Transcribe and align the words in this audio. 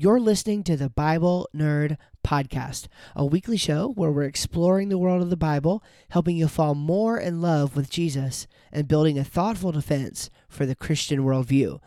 You're 0.00 0.20
listening 0.20 0.62
to 0.62 0.76
the 0.76 0.90
Bible 0.90 1.48
Nerd 1.52 1.96
Podcast, 2.24 2.86
a 3.16 3.26
weekly 3.26 3.56
show 3.56 3.88
where 3.96 4.12
we're 4.12 4.22
exploring 4.22 4.90
the 4.90 4.96
world 4.96 5.22
of 5.22 5.28
the 5.28 5.36
Bible, 5.36 5.82
helping 6.10 6.36
you 6.36 6.46
fall 6.46 6.76
more 6.76 7.18
in 7.18 7.40
love 7.40 7.74
with 7.74 7.90
Jesus, 7.90 8.46
and 8.70 8.86
building 8.86 9.18
a 9.18 9.24
thoughtful 9.24 9.72
defense 9.72 10.30
for 10.48 10.66
the 10.66 10.76
Christian 10.76 11.24
worldview. 11.24 11.80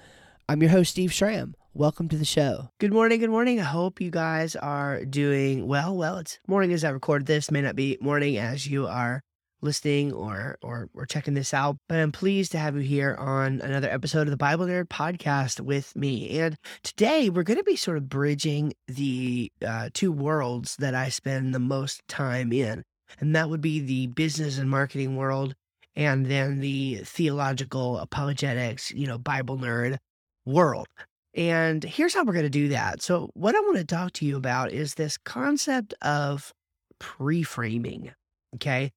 I'm 0.50 0.62
your 0.62 0.72
host, 0.72 0.92
Steve 0.92 1.14
Schramm. 1.14 1.56
Welcome 1.74 2.10
to 2.10 2.18
the 2.18 2.26
show. 2.26 2.72
Good 2.82 2.92
morning. 2.92 3.22
Good 3.22 3.30
morning. 3.30 3.62
I 3.62 3.64
hope 3.64 4.02
you 4.02 4.12
guys 4.12 4.58
are 4.58 5.06
doing 5.06 5.66
well. 5.66 5.96
Well, 5.96 6.18
it's 6.18 6.38
morning 6.50 6.74
as 6.74 6.84
I 6.84 6.90
record 6.90 7.28
this. 7.28 7.50
May 7.50 7.62
not 7.62 7.78
be 7.78 7.98
morning 8.02 8.38
as 8.38 8.68
you 8.68 8.88
are 8.88 9.24
listening 9.62 10.12
or 10.12 10.58
or 10.62 10.90
or 10.94 11.06
checking 11.06 11.34
this 11.34 11.54
out. 11.54 11.78
But 11.88 12.00
I'm 12.00 12.12
pleased 12.12 12.52
to 12.54 12.60
have 12.60 12.76
you 12.76 12.82
here 12.82 13.16
on 13.16 13.62
another 13.62 13.90
episode 13.90 14.28
of 14.28 14.32
the 14.32 14.38
Bible 14.38 14.66
Nerd 14.66 14.88
Podcast 14.88 15.60
with 15.60 15.96
me. 15.96 16.40
And 16.40 16.58
today 16.84 17.30
we're 17.30 17.44
going 17.44 17.58
to 17.58 17.64
be 17.64 17.76
sort 17.76 17.98
of 17.98 18.10
bridging 18.10 18.74
the 18.88 19.52
uh, 19.66 19.90
two 19.94 20.12
worlds 20.12 20.76
that 20.78 20.96
I 20.96 21.10
spend 21.10 21.54
the 21.54 21.60
most 21.60 22.02
time 22.08 22.52
in, 22.52 22.84
and 23.20 23.36
that 23.36 23.50
would 23.50 23.62
be 23.62 23.80
the 23.80 24.08
business 24.08 24.58
and 24.58 24.70
marketing 24.70 25.16
world, 25.16 25.56
and 25.96 26.26
then 26.26 26.60
the 26.60 27.02
theological 27.04 27.98
apologetics, 27.98 28.92
you 28.92 29.08
know, 29.08 29.18
Bible 29.18 29.58
nerd 29.58 29.98
world. 30.46 30.88
And 31.34 31.84
here's 31.84 32.14
how 32.14 32.24
we're 32.24 32.34
going 32.34 32.44
to 32.44 32.50
do 32.50 32.70
that. 32.70 33.02
So, 33.02 33.30
what 33.34 33.56
I 33.56 33.60
want 33.62 33.78
to 33.78 33.86
talk 33.86 34.12
to 34.14 34.26
you 34.26 34.36
about 34.36 34.72
is 34.72 34.96
this 34.96 35.18
concept 35.18 35.94
of 36.02 36.54
pre 37.00 37.44
framing. 37.44 38.12
Okay. 38.56 38.92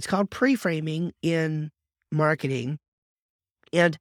It's 0.00 0.06
called 0.06 0.30
pre-framing 0.30 1.12
in 1.20 1.70
marketing. 2.10 2.78
And 3.70 3.98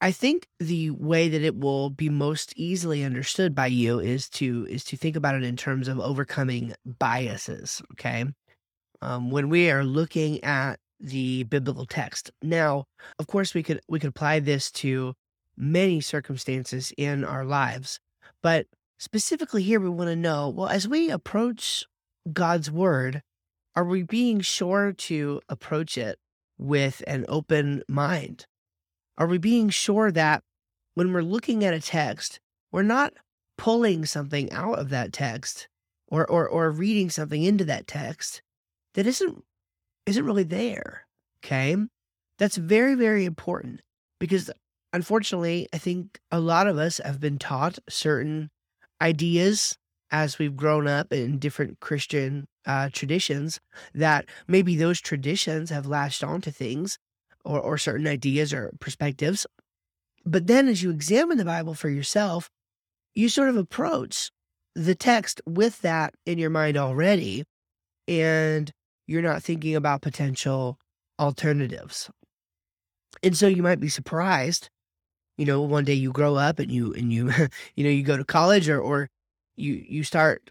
I 0.00 0.12
think 0.12 0.46
the 0.60 0.90
way 0.90 1.28
that 1.28 1.42
it 1.42 1.56
will 1.56 1.90
be 1.90 2.08
most 2.08 2.52
easily 2.54 3.02
understood 3.02 3.52
by 3.52 3.66
you 3.66 3.98
is 3.98 4.28
to 4.28 4.64
is 4.70 4.84
to 4.84 4.96
think 4.96 5.16
about 5.16 5.34
it 5.34 5.42
in 5.42 5.56
terms 5.56 5.88
of 5.88 5.98
overcoming 5.98 6.72
biases. 7.00 7.82
Okay, 7.94 8.26
um, 9.02 9.32
when 9.32 9.48
we 9.48 9.72
are 9.72 9.82
looking 9.82 10.44
at 10.44 10.78
the 11.00 11.42
biblical 11.42 11.84
text. 11.84 12.30
Now, 12.42 12.84
of 13.18 13.26
course, 13.26 13.52
we 13.52 13.64
could 13.64 13.80
we 13.88 13.98
could 13.98 14.10
apply 14.10 14.38
this 14.38 14.70
to 14.70 15.14
many 15.56 16.00
circumstances 16.00 16.92
in 16.96 17.24
our 17.24 17.44
lives, 17.44 17.98
but 18.40 18.66
specifically 19.00 19.64
here, 19.64 19.80
we 19.80 19.88
want 19.88 20.10
to 20.10 20.16
know 20.16 20.48
well 20.48 20.68
as 20.68 20.86
we 20.86 21.10
approach 21.10 21.84
God's 22.32 22.70
word 22.70 23.22
are 23.76 23.84
we 23.84 24.02
being 24.02 24.40
sure 24.40 24.92
to 24.92 25.40
approach 25.48 25.96
it 25.96 26.18
with 26.58 27.02
an 27.06 27.24
open 27.28 27.82
mind? 27.88 28.46
Are 29.16 29.26
we 29.26 29.38
being 29.38 29.68
sure 29.68 30.10
that 30.10 30.42
when 30.94 31.12
we're 31.12 31.22
looking 31.22 31.64
at 31.64 31.74
a 31.74 31.80
text, 31.80 32.40
we're 32.72 32.82
not 32.82 33.12
pulling 33.56 34.06
something 34.06 34.50
out 34.52 34.78
of 34.78 34.88
that 34.90 35.12
text 35.12 35.68
or, 36.08 36.28
or, 36.28 36.48
or 36.48 36.70
reading 36.70 37.10
something 37.10 37.42
into 37.42 37.64
that 37.64 37.86
text 37.86 38.42
that 38.94 39.06
isn't, 39.06 39.44
isn't 40.06 40.24
really 40.24 40.44
there? 40.44 41.06
Okay. 41.44 41.76
That's 42.38 42.56
very, 42.56 42.94
very 42.94 43.24
important 43.24 43.82
because 44.18 44.50
unfortunately, 44.92 45.68
I 45.72 45.78
think 45.78 46.18
a 46.30 46.40
lot 46.40 46.66
of 46.66 46.78
us 46.78 47.00
have 47.04 47.20
been 47.20 47.38
taught 47.38 47.78
certain 47.88 48.50
ideas 49.00 49.76
as 50.10 50.38
we've 50.38 50.56
grown 50.56 50.88
up 50.88 51.12
in 51.12 51.38
different 51.38 51.80
Christian 51.80 52.48
uh, 52.66 52.90
traditions, 52.92 53.60
that 53.94 54.26
maybe 54.46 54.76
those 54.76 55.00
traditions 55.00 55.70
have 55.70 55.86
latched 55.86 56.22
onto 56.22 56.50
things 56.50 56.98
or, 57.44 57.60
or 57.60 57.78
certain 57.78 58.06
ideas 58.06 58.52
or 58.52 58.72
perspectives. 58.80 59.46
But 60.24 60.46
then 60.46 60.68
as 60.68 60.82
you 60.82 60.90
examine 60.90 61.38
the 61.38 61.44
Bible 61.44 61.74
for 61.74 61.88
yourself, 61.88 62.50
you 63.14 63.28
sort 63.28 63.48
of 63.48 63.56
approach 63.56 64.30
the 64.74 64.94
text 64.94 65.40
with 65.46 65.80
that 65.82 66.14
in 66.26 66.38
your 66.38 66.50
mind 66.50 66.76
already, 66.76 67.44
and 68.06 68.70
you're 69.06 69.22
not 69.22 69.42
thinking 69.42 69.74
about 69.74 70.02
potential 70.02 70.78
alternatives. 71.18 72.10
And 73.22 73.36
so 73.36 73.46
you 73.48 73.62
might 73.62 73.80
be 73.80 73.88
surprised, 73.88 74.70
you 75.36 75.44
know, 75.44 75.62
one 75.62 75.84
day 75.84 75.94
you 75.94 76.12
grow 76.12 76.36
up 76.36 76.58
and 76.58 76.70
you 76.70 76.92
and 76.94 77.12
you 77.12 77.30
you 77.74 77.84
know 77.84 77.90
you 77.90 78.02
go 78.02 78.16
to 78.16 78.24
college 78.24 78.68
or 78.68 78.80
or 78.80 79.08
you 79.56 79.84
you 79.88 80.04
start 80.04 80.50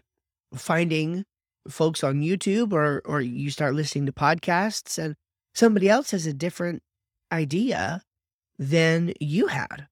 finding 0.54 1.24
folks 1.68 2.02
on 2.02 2.20
YouTube 2.20 2.72
or 2.72 3.02
or 3.04 3.20
you 3.20 3.50
start 3.50 3.74
listening 3.74 4.06
to 4.06 4.12
podcasts 4.12 4.98
and 4.98 5.14
somebody 5.54 5.88
else 5.88 6.10
has 6.10 6.26
a 6.26 6.32
different 6.32 6.82
idea 7.32 8.02
than 8.58 9.12
you 9.20 9.48
had 9.48 9.86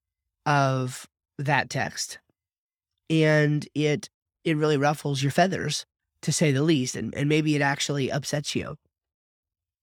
of 0.46 1.06
that 1.38 1.70
text. 1.70 2.18
And 3.10 3.66
it 3.74 4.08
it 4.44 4.56
really 4.56 4.76
ruffles 4.76 5.22
your 5.22 5.32
feathers 5.32 5.84
to 6.22 6.32
say 6.32 6.52
the 6.52 6.62
least 6.62 6.96
and, 6.96 7.14
and 7.14 7.28
maybe 7.28 7.54
it 7.54 7.62
actually 7.62 8.10
upsets 8.10 8.56
you. 8.56 8.76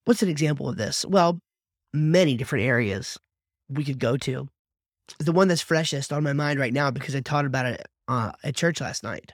What's 0.05 0.23
an 0.23 0.29
example 0.29 0.69
of 0.69 0.77
this? 0.77 1.05
Well 1.05 1.39
many 1.93 2.35
different 2.35 2.65
areas 2.65 3.17
we 3.69 3.85
could 3.85 3.99
go 3.99 4.17
to. 4.17 4.49
The 5.19 5.31
one 5.31 5.47
that's 5.47 5.61
freshest 5.61 6.11
on 6.11 6.23
my 6.23 6.33
mind 6.33 6.59
right 6.59 6.73
now 6.73 6.91
because 6.91 7.15
i 7.15 7.21
taught 7.21 7.45
about 7.45 7.67
it 7.67 7.87
uh, 8.07 8.31
at 8.43 8.55
church 8.55 8.81
last 8.81 9.03
night 9.03 9.31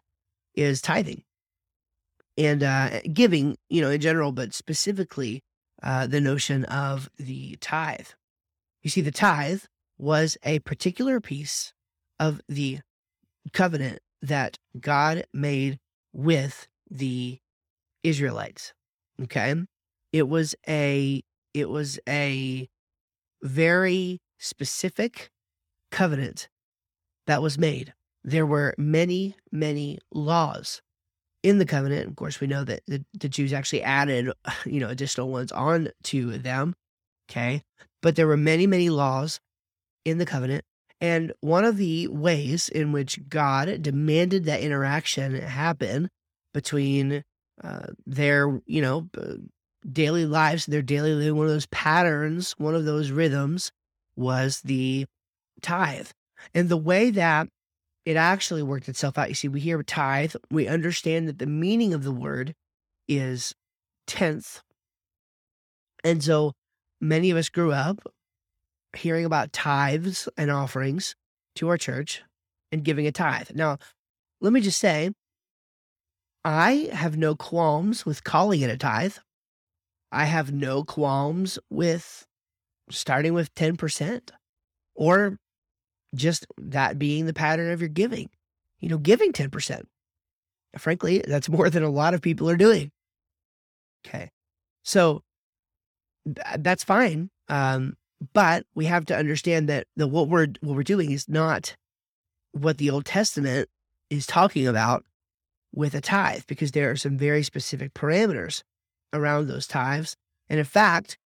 is 0.56 0.82
tithing 0.82 1.24
and 2.38 2.64
uh, 2.64 3.02
giving, 3.14 3.58
you 3.70 3.82
know, 3.82 3.90
in 3.90 4.02
general, 4.02 4.32
but 4.32 4.54
specifically 4.54 5.42
uh, 5.84 6.08
the 6.08 6.22
notion 6.22 6.66
of 6.66 7.10
the 7.18 7.56
tithe. 7.58 8.08
You 8.82 8.90
see, 8.90 9.02
the 9.02 9.12
tithe 9.12 9.64
was 9.98 10.38
a 10.44 10.60
particular 10.60 11.20
piece 11.20 11.74
of 12.20 12.42
the 12.48 12.80
covenant 13.54 14.00
that 14.22 14.58
God 14.80 15.26
made 15.34 15.80
with 16.14 16.68
the 16.90 17.40
Israelites. 18.04 18.74
Okay. 19.24 19.56
It 20.12 20.28
was 20.28 20.56
a, 20.68 21.22
it 21.54 21.70
was 21.70 22.00
a 22.08 22.68
very 23.42 24.20
specific 24.38 25.30
covenant 25.92 26.50
that 27.28 27.42
was 27.42 27.58
made 27.58 27.94
there 28.24 28.46
were 28.46 28.76
many, 28.78 29.36
many 29.52 30.00
laws 30.12 30.82
in 31.44 31.58
the 31.58 31.66
covenant. 31.66 32.08
Of 32.08 32.16
course, 32.16 32.40
we 32.40 32.48
know 32.48 32.64
that 32.64 32.82
the, 32.88 33.04
the 33.14 33.30
Jews 33.30 33.54
actually 33.54 33.84
added, 33.84 34.32
you 34.66 34.80
know, 34.80 34.90
additional 34.90 35.30
ones 35.30 35.52
on 35.52 35.90
to 36.04 36.38
them. 36.38 36.76
Okay. 37.30 37.64
But 38.02 38.16
there 38.16 38.28
were 38.28 38.38
many, 38.38 38.68
many 38.68 38.90
laws 38.90 39.40
in 40.06 40.18
the 40.18 40.26
covenant. 40.26 40.66
And 41.00 41.34
one 41.42 41.66
of 41.66 41.78
the 41.78 42.08
ways 42.08 42.70
in 42.70 42.92
which 42.92 43.28
God 43.28 43.82
demanded 43.82 44.46
that 44.46 44.62
interaction 44.62 45.34
happen 45.36 46.10
between 46.54 47.24
uh, 47.64 47.88
their, 48.06 48.62
you 48.66 48.82
know, 48.82 49.10
daily 49.90 50.26
lives, 50.26 50.66
their 50.68 50.82
daily 50.84 51.14
living, 51.14 51.36
one 51.36 51.48
of 51.48 51.52
those 51.52 51.66
patterns, 51.68 52.54
one 52.58 52.76
of 52.76 52.86
those 52.86 53.10
rhythms 53.10 53.72
was 54.16 54.62
the 54.62 55.06
tithe. 55.62 56.10
And 56.54 56.70
the 56.70 56.78
way 56.78 57.10
that 57.12 57.48
it 58.06 58.18
actually 58.18 58.64
worked 58.64 58.90
itself 58.90 59.18
out. 59.18 59.30
You 59.30 59.36
see, 59.36 59.48
we 59.48 59.60
hear 59.60 59.82
tithe, 59.84 60.36
we 60.50 60.68
understand 60.68 61.28
that 61.28 61.40
the 61.40 61.46
meaning 61.46 61.94
of 61.94 62.04
the 62.04 62.12
word 62.12 62.56
is 63.08 63.54
tenth. 64.08 64.62
And 66.04 66.24
so 66.24 66.54
many 67.00 67.30
of 67.32 67.38
us 67.38 67.50
grew 67.50 67.72
up 67.72 68.00
hearing 68.96 69.26
about 69.26 69.54
tithes 69.54 70.28
and 70.38 70.52
offerings 70.52 71.16
to 71.56 71.70
our 71.70 71.78
church 71.78 72.24
and 72.72 72.84
giving 72.84 73.08
a 73.08 73.12
tithe. 73.12 73.50
Now, 73.54 73.78
let 74.40 74.54
me 74.54 74.62
just 74.62 74.80
say, 74.80 75.12
I 76.44 76.90
have 76.92 77.18
no 77.18 77.36
qualms 77.36 78.06
with 78.06 78.24
calling 78.24 78.62
it 78.62 78.70
a 78.70 78.78
tithe. 78.78 79.18
I 80.12 80.26
have 80.26 80.52
no 80.52 80.84
qualms 80.84 81.60
with 81.70 82.26
starting 82.90 83.34
with 83.34 83.54
10% 83.56 84.32
or 84.96 85.38
just 86.16 86.46
that 86.58 87.00
being 87.00 87.26
the 87.26 87.34
pattern 87.34 87.72
of 87.72 87.82
your 87.82 87.90
giving. 87.90 88.30
You 88.80 88.90
know, 88.90 88.98
giving 88.98 89.32
10%. 89.32 89.84
Frankly, 90.78 91.24
that's 91.28 91.50
more 91.58 91.70
than 91.70 91.84
a 91.84 91.90
lot 91.90 92.14
of 92.14 92.22
people 92.22 92.50
are 92.50 92.58
doing. 92.58 92.92
Okay. 94.06 94.32
So 94.84 95.24
that's 96.58 96.84
fine. 96.84 97.30
Um, 97.48 97.96
but 98.34 98.66
we 98.76 98.86
have 98.86 99.06
to 99.06 99.18
understand 99.18 99.70
that 99.70 99.88
the 99.96 100.08
what 100.08 100.28
we're 100.28 100.48
what 100.62 100.76
we're 100.76 100.84
doing 100.84 101.12
is 101.12 101.28
not 101.28 101.76
what 102.52 102.78
the 102.78 102.90
Old 102.90 103.06
Testament 103.06 103.70
is 104.10 104.28
talking 104.28 104.68
about 104.68 105.06
with 105.74 105.96
a 105.96 106.02
tithe, 106.02 106.44
because 106.48 106.72
there 106.72 106.92
are 106.92 106.96
some 106.96 107.18
very 107.18 107.44
specific 107.44 107.94
parameters 107.94 108.62
around 109.14 109.48
those 109.48 109.66
tithes. 109.66 110.16
And 110.50 110.60
in 110.60 110.66
fact, 110.66 111.18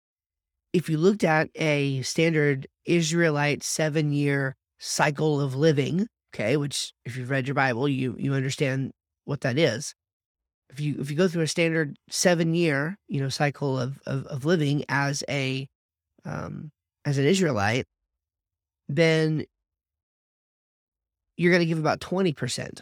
if 0.71 0.89
you 0.89 0.97
looked 0.97 1.23
at 1.23 1.49
a 1.55 2.01
standard 2.03 2.67
Israelite 2.85 3.63
seven 3.63 4.13
year 4.13 4.55
cycle 4.79 5.41
of 5.41 5.55
living, 5.55 6.07
okay, 6.33 6.57
which 6.57 6.93
if 7.05 7.17
you've 7.17 7.29
read 7.29 7.47
your 7.47 7.55
Bible, 7.55 7.87
you 7.87 8.15
you 8.17 8.33
understand 8.33 8.91
what 9.25 9.41
that 9.41 9.57
is. 9.57 9.93
If 10.69 10.79
you 10.79 10.97
if 10.99 11.09
you 11.09 11.17
go 11.17 11.27
through 11.27 11.43
a 11.43 11.47
standard 11.47 11.97
seven 12.09 12.53
year, 12.53 12.97
you 13.07 13.21
know, 13.21 13.29
cycle 13.29 13.79
of 13.79 13.99
of, 14.05 14.25
of 14.27 14.45
living 14.45 14.83
as 14.89 15.23
a 15.29 15.67
um 16.25 16.71
as 17.05 17.17
an 17.17 17.25
Israelite, 17.25 17.85
then 18.89 19.45
you're 21.37 21.51
going 21.51 21.61
to 21.61 21.65
give 21.65 21.79
about 21.79 21.99
20%. 21.99 22.81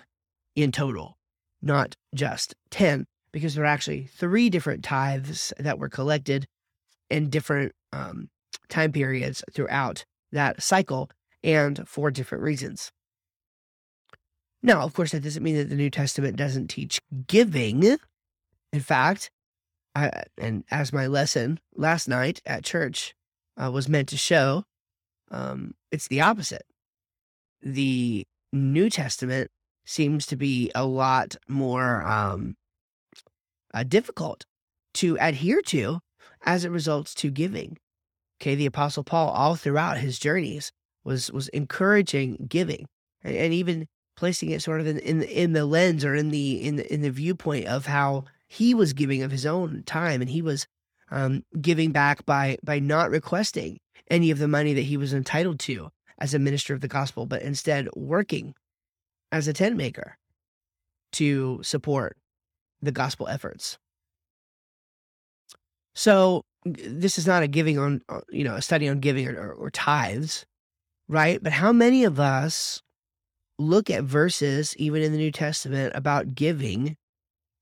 in 0.56 0.72
total, 0.72 1.18
not 1.62 1.96
just 2.14 2.54
10, 2.70 3.06
because 3.32 3.56
there 3.56 3.64
are 3.64 3.68
actually 3.68 4.06
three 4.06 4.50
different 4.50 4.84
tithes 4.84 5.52
that 5.58 5.80
were 5.80 5.90
collected 5.90 6.46
in 7.10 7.30
different 7.30 7.72
um, 7.92 8.30
time 8.70 8.92
periods 8.92 9.44
throughout 9.52 10.06
that 10.32 10.62
cycle 10.62 11.10
and 11.44 11.88
for 11.88 12.12
different 12.12 12.44
reasons. 12.44 12.92
Now, 14.62 14.82
of 14.82 14.94
course, 14.94 15.12
that 15.12 15.24
doesn't 15.24 15.44
mean 15.44 15.58
that 15.58 15.70
the 15.70 15.76
New 15.76 15.90
Testament 15.90 16.38
doesn't 16.38 16.70
teach 16.70 17.02
giving. 17.28 17.98
In 18.72 18.80
fact, 18.80 19.30
I, 19.94 20.24
and 20.38 20.64
as 20.72 20.94
my 20.94 21.08
lesson 21.08 21.60
last 21.76 22.08
night 22.08 22.42
at 22.46 22.64
church 22.64 23.14
uh, 23.62 23.70
was 23.72 23.90
meant 23.90 24.08
to 24.10 24.18
show, 24.18 24.64
um, 25.30 25.74
it's 25.92 26.08
the 26.08 26.22
opposite. 26.22 26.66
The 27.62 28.26
New 28.54 28.90
Testament 28.90 29.52
seems 29.86 30.26
to 30.28 30.38
be 30.38 30.72
a 30.74 30.86
lot 30.86 31.36
more 31.48 32.04
um, 32.04 32.56
uh, 33.74 33.84
difficult 33.84 34.46
to 34.96 35.18
adhere 35.20 35.62
to 35.62 36.00
as 36.46 36.64
it 36.64 36.70
results 36.70 37.14
to 37.16 37.30
giving. 37.30 37.78
Okay, 38.42 38.56
the 38.56 38.66
Apostle 38.66 39.04
Paul, 39.04 39.30
all 39.30 39.56
throughout 39.56 39.98
his 39.98 40.20
journeys, 40.20 40.72
was 41.04 41.32
was 41.32 41.48
encouraging 41.50 42.46
giving, 42.48 42.88
and, 43.24 43.36
and 43.36 43.54
even 43.54 43.88
placing 44.16 44.52
it 44.52 44.62
sort 44.62 44.82
of 44.82 44.88
in, 44.88 45.00
in 45.00 45.24
in 45.24 45.54
the 45.54 45.66
lens 45.66 46.06
or 46.06 46.16
in 46.16 46.30
the 46.30 46.64
in 46.64 46.76
the 46.76 46.94
in 46.94 47.02
the 47.02 47.10
viewpoint 47.10 47.66
of 47.68 47.86
how 47.86 48.26
he 48.48 48.74
was 48.74 48.94
giving 48.94 49.24
of 49.24 49.32
his 49.32 49.46
own 49.46 49.84
time, 49.86 50.22
and 50.22 50.30
he 50.30 50.42
was 50.42 50.68
um, 51.12 51.44
giving 51.62 51.92
back 51.92 52.26
by 52.26 52.58
by 52.64 52.80
not 52.80 53.10
requesting 53.10 53.80
any 54.10 54.32
of 54.32 54.40
the 54.40 54.48
money 54.48 54.74
that 54.74 54.82
he 54.82 54.98
was 54.98 55.14
entitled 55.14 55.60
to 55.60 55.90
as 56.20 56.34
a 56.34 56.40
minister 56.40 56.74
of 56.74 56.82
the 56.82 56.88
gospel, 56.88 57.26
but 57.26 57.42
instead 57.42 57.88
working 57.96 58.54
as 59.32 59.48
a 59.48 59.54
tent 59.54 59.76
maker 59.76 60.18
to 61.12 61.60
support 61.64 62.18
the 62.82 62.92
gospel 62.92 63.28
efforts. 63.28 63.78
So 65.96 66.44
this 66.66 67.18
is 67.18 67.28
not 67.28 67.44
a 67.44 67.48
giving 67.48 67.78
on, 67.78 68.02
uh, 68.10 68.22
you 68.30 68.44
know, 68.44 68.56
a 68.56 68.62
study 68.62 68.88
on 68.90 69.00
giving 69.00 69.28
or, 69.28 69.36
or, 69.36 69.54
or 69.54 69.70
tithes, 69.72 70.46
right? 71.14 71.42
But 71.42 71.54
how 71.54 71.72
many 71.72 72.04
of 72.04 72.20
us 72.20 72.82
look 73.60 73.90
at 73.90 74.04
verses, 74.04 74.76
even 74.78 75.04
in 75.04 75.12
the 75.12 75.18
New 75.18 75.32
Testament, 75.32 75.94
about 75.96 76.34
giving 76.34 76.98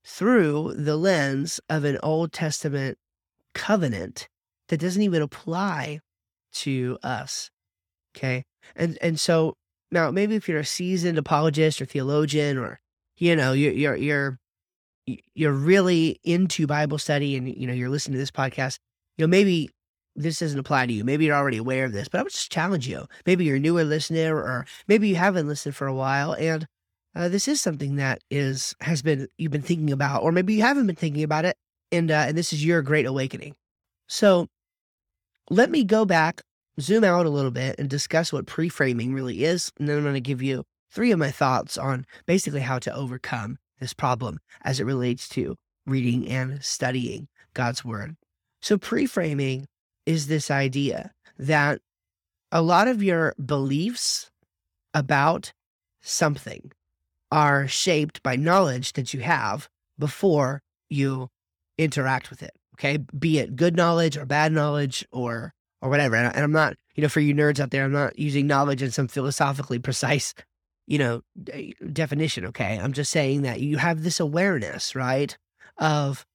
through 0.04 0.74
the 0.74 0.96
lens 0.96 1.60
of 1.68 1.84
an 1.84 1.98
Old 2.02 2.32
Testament 2.32 2.96
covenant 3.54 4.26
that 4.68 4.78
doesn't 4.78 5.02
even 5.02 5.20
apply 5.20 6.00
to 6.54 6.98
us? 7.02 7.50
Okay. 8.16 8.44
And, 8.74 8.98
and 9.02 9.20
so 9.20 9.54
now 9.90 10.10
maybe 10.10 10.34
if 10.34 10.48
you're 10.48 10.60
a 10.60 10.64
seasoned 10.64 11.18
apologist 11.18 11.82
or 11.82 11.84
theologian 11.84 12.56
or, 12.56 12.80
you 13.18 13.36
know, 13.36 13.52
you're, 13.52 13.72
you're, 13.72 13.96
you're, 13.96 14.38
you're 15.34 15.52
really 15.52 16.18
into 16.24 16.66
Bible 16.66 16.96
study 16.96 17.36
and 17.36 17.48
you 17.48 17.66
know 17.66 17.72
you're 17.72 17.88
listening 17.88 18.14
to 18.14 18.18
this 18.18 18.30
podcast, 18.30 18.78
you 19.18 19.24
know 19.24 19.28
maybe 19.28 19.68
this 20.14 20.38
doesn't 20.38 20.58
apply 20.58 20.86
to 20.86 20.92
you. 20.92 21.04
Maybe 21.04 21.24
you're 21.24 21.36
already 21.36 21.56
aware 21.56 21.84
of 21.84 21.92
this, 21.92 22.08
but 22.08 22.20
I 22.20 22.22
would 22.22 22.32
just 22.32 22.52
challenge 22.52 22.86
you. 22.86 23.06
Maybe 23.26 23.44
you're 23.44 23.56
a 23.56 23.60
newer 23.60 23.84
listener, 23.84 24.36
or 24.36 24.66
maybe 24.88 25.08
you 25.08 25.16
haven't 25.16 25.48
listened 25.48 25.74
for 25.74 25.86
a 25.86 25.94
while, 25.94 26.34
and 26.34 26.66
uh, 27.14 27.28
this 27.28 27.48
is 27.48 27.60
something 27.60 27.96
that 27.96 28.20
is 28.30 28.74
has 28.80 29.02
been 29.02 29.28
you've 29.38 29.52
been 29.52 29.62
thinking 29.62 29.92
about, 29.92 30.22
or 30.22 30.32
maybe 30.32 30.54
you 30.54 30.62
haven't 30.62 30.86
been 30.86 30.96
thinking 30.96 31.22
about 31.22 31.44
it, 31.44 31.56
and 31.90 32.10
uh, 32.10 32.24
and 32.28 32.36
this 32.36 32.52
is 32.52 32.64
your 32.64 32.82
great 32.82 33.06
awakening. 33.06 33.54
So 34.06 34.48
let 35.50 35.70
me 35.70 35.84
go 35.84 36.04
back, 36.04 36.42
zoom 36.80 37.04
out 37.04 37.26
a 37.26 37.30
little 37.30 37.50
bit, 37.50 37.76
and 37.78 37.88
discuss 37.88 38.32
what 38.32 38.46
pre-framing 38.46 39.14
really 39.14 39.44
is, 39.44 39.72
and 39.78 39.88
then 39.88 39.96
I'm 39.98 40.02
going 40.02 40.14
to 40.14 40.20
give 40.20 40.42
you 40.42 40.64
three 40.90 41.10
of 41.10 41.18
my 41.18 41.30
thoughts 41.30 41.78
on 41.78 42.06
basically 42.26 42.60
how 42.60 42.78
to 42.80 42.94
overcome 42.94 43.58
this 43.80 43.94
problem 43.94 44.38
as 44.62 44.78
it 44.80 44.84
relates 44.84 45.28
to 45.30 45.56
reading 45.86 46.28
and 46.28 46.62
studying 46.62 47.28
God's 47.54 47.84
word. 47.84 48.16
So, 48.60 48.78
pre 48.78 49.06
framing 49.06 49.66
is 50.06 50.26
this 50.26 50.50
idea 50.50 51.12
that 51.38 51.80
a 52.50 52.62
lot 52.62 52.88
of 52.88 53.02
your 53.02 53.34
beliefs 53.44 54.30
about 54.94 55.52
something 56.00 56.72
are 57.30 57.66
shaped 57.66 58.22
by 58.22 58.36
knowledge 58.36 58.92
that 58.92 59.14
you 59.14 59.20
have 59.20 59.68
before 59.98 60.62
you 60.90 61.28
interact 61.78 62.30
with 62.30 62.42
it. 62.42 62.52
Okay. 62.74 62.98
Be 63.18 63.38
it 63.38 63.56
good 63.56 63.76
knowledge 63.76 64.16
or 64.16 64.26
bad 64.26 64.52
knowledge 64.52 65.06
or 65.12 65.54
or 65.80 65.88
whatever. 65.88 66.14
And, 66.14 66.36
I'm 66.36 66.52
not, 66.52 66.76
you 66.94 67.02
know, 67.02 67.08
for 67.08 67.20
you 67.20 67.34
nerds 67.34 67.58
out 67.58 67.70
there, 67.70 67.84
I'm 67.84 67.92
not 67.92 68.16
using 68.16 68.46
knowledge 68.46 68.82
in 68.82 68.92
some 68.92 69.08
philosophically 69.08 69.80
precise 69.80 70.32
you 70.86 70.98
know, 70.98 71.22
definition. 71.92 72.46
Okay. 72.46 72.78
I'm 72.78 72.92
just 72.92 73.10
saying 73.10 73.42
that 73.42 73.60
you 73.60 73.78
have 73.78 74.02
this 74.02 74.20
awareness, 74.20 74.94
right? 74.94 75.36
Of, 75.78 76.26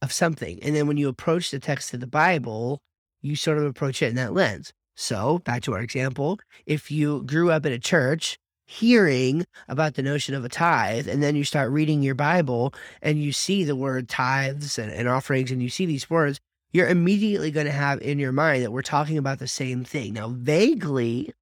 of 0.00 0.12
something. 0.12 0.62
And 0.62 0.74
then 0.74 0.86
when 0.86 0.96
you 0.96 1.08
approach 1.08 1.50
the 1.50 1.58
text 1.58 1.92
of 1.94 2.00
the 2.00 2.06
Bible, 2.06 2.80
you 3.22 3.36
sort 3.36 3.58
of 3.58 3.64
approach 3.64 4.02
it 4.02 4.08
in 4.08 4.16
that 4.16 4.34
lens. 4.34 4.72
So 4.96 5.38
back 5.40 5.62
to 5.62 5.74
our 5.74 5.80
example, 5.80 6.38
if 6.66 6.90
you 6.90 7.22
grew 7.22 7.50
up 7.50 7.64
in 7.66 7.72
a 7.72 7.78
church 7.78 8.38
hearing 8.66 9.46
about 9.68 9.94
the 9.94 10.02
notion 10.02 10.34
of 10.34 10.44
a 10.44 10.48
tithe, 10.48 11.08
and 11.08 11.22
then 11.22 11.36
you 11.36 11.44
start 11.44 11.70
reading 11.70 12.02
your 12.02 12.14
Bible 12.14 12.74
and 13.00 13.22
you 13.22 13.32
see 13.32 13.64
the 13.64 13.76
word 13.76 14.08
tithes 14.08 14.78
and, 14.78 14.92
and 14.92 15.08
offerings 15.08 15.50
and 15.50 15.62
you 15.62 15.70
see 15.70 15.86
these 15.86 16.10
words, 16.10 16.38
you're 16.72 16.88
immediately 16.88 17.50
going 17.50 17.66
to 17.66 17.72
have 17.72 18.00
in 18.02 18.18
your 18.18 18.32
mind 18.32 18.62
that 18.62 18.72
we're 18.72 18.82
talking 18.82 19.16
about 19.16 19.38
the 19.38 19.48
same 19.48 19.84
thing. 19.84 20.14
Now, 20.14 20.28
vaguely, 20.28 21.32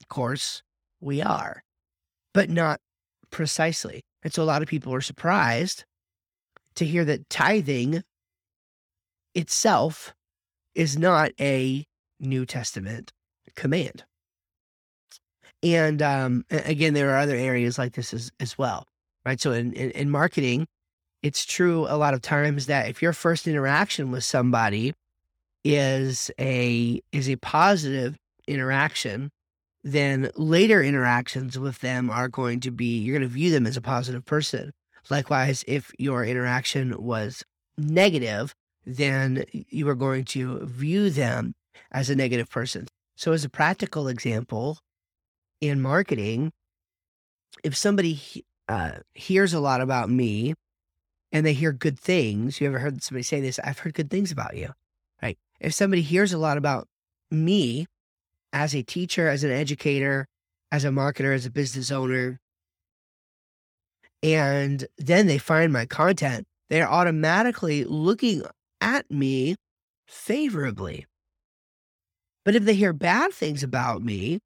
of 0.00 0.08
course, 0.08 0.62
we 1.00 1.22
are 1.22 1.62
but 2.32 2.50
not 2.50 2.80
precisely. 3.30 4.02
And 4.22 4.32
so 4.32 4.42
a 4.42 4.44
lot 4.44 4.62
of 4.62 4.68
people 4.68 4.94
are 4.94 5.00
surprised 5.00 5.84
to 6.76 6.84
hear 6.84 7.04
that 7.04 7.28
tithing 7.28 8.02
itself 9.34 10.14
is 10.74 10.98
not 10.98 11.32
a 11.40 11.84
New 12.20 12.46
Testament 12.46 13.12
command. 13.54 14.04
And 15.62 16.02
um, 16.02 16.44
again, 16.50 16.94
there 16.94 17.10
are 17.10 17.18
other 17.18 17.36
areas 17.36 17.78
like 17.78 17.92
this 17.94 18.12
as, 18.12 18.32
as 18.40 18.58
well, 18.58 18.86
right? 19.24 19.40
So 19.40 19.52
in, 19.52 19.72
in, 19.74 19.90
in 19.92 20.10
marketing, 20.10 20.66
it's 21.22 21.44
true 21.44 21.86
a 21.88 21.96
lot 21.96 22.14
of 22.14 22.20
times 22.20 22.66
that 22.66 22.88
if 22.88 23.00
your 23.00 23.12
first 23.12 23.46
interaction 23.46 24.10
with 24.10 24.24
somebody 24.24 24.92
is 25.64 26.32
a 26.40 27.00
is 27.12 27.28
a 27.28 27.36
positive 27.36 28.16
interaction, 28.48 29.30
then 29.84 30.30
later 30.34 30.82
interactions 30.82 31.58
with 31.58 31.78
them 31.78 32.10
are 32.10 32.28
going 32.28 32.58
to 32.60 32.72
be, 32.72 32.98
you're 32.98 33.16
going 33.16 33.28
to 33.28 33.32
view 33.32 33.50
them 33.50 33.66
as 33.66 33.76
a 33.76 33.80
positive 33.80 34.24
person. 34.24 34.72
Likewise, 35.10 35.64
if 35.66 35.92
your 35.98 36.24
interaction 36.24 37.00
was 37.00 37.44
negative, 37.78 38.54
then 38.84 39.44
you 39.52 39.88
are 39.88 39.94
going 39.94 40.24
to 40.24 40.64
view 40.66 41.10
them 41.10 41.54
as 41.90 42.10
a 42.10 42.16
negative 42.16 42.50
person. 42.50 42.88
So, 43.16 43.32
as 43.32 43.44
a 43.44 43.48
practical 43.48 44.08
example, 44.08 44.78
in 45.60 45.80
marketing, 45.80 46.52
if 47.62 47.76
somebody 47.76 48.44
uh, 48.68 48.98
hears 49.14 49.54
a 49.54 49.60
lot 49.60 49.80
about 49.80 50.10
me 50.10 50.54
and 51.30 51.46
they 51.46 51.52
hear 51.52 51.72
good 51.72 51.98
things, 51.98 52.60
you 52.60 52.66
ever 52.66 52.80
heard 52.80 53.02
somebody 53.02 53.22
say 53.22 53.40
this? 53.40 53.58
I've 53.62 53.78
heard 53.78 53.94
good 53.94 54.10
things 54.10 54.32
about 54.32 54.56
you, 54.56 54.70
right? 55.22 55.38
If 55.60 55.72
somebody 55.74 56.02
hears 56.02 56.32
a 56.32 56.38
lot 56.38 56.56
about 56.58 56.88
me 57.30 57.86
as 58.52 58.74
a 58.74 58.82
teacher, 58.82 59.28
as 59.28 59.44
an 59.44 59.50
educator, 59.50 60.26
as 60.70 60.84
a 60.84 60.88
marketer, 60.88 61.34
as 61.34 61.46
a 61.46 61.50
business 61.50 61.90
owner. 61.90 62.40
And 64.22 64.86
then 64.98 65.26
they 65.26 65.38
find 65.38 65.72
my 65.72 65.86
content, 65.86 66.46
they're 66.68 66.90
automatically 66.90 67.84
looking 67.84 68.42
at 68.82 69.10
me 69.10 69.56
favorably. 70.06 71.06
But 72.44 72.56
if 72.56 72.64
they 72.64 72.74
hear 72.74 72.92
bad 72.92 73.32
things 73.32 73.62
about 73.62 74.02
me, 74.02 74.40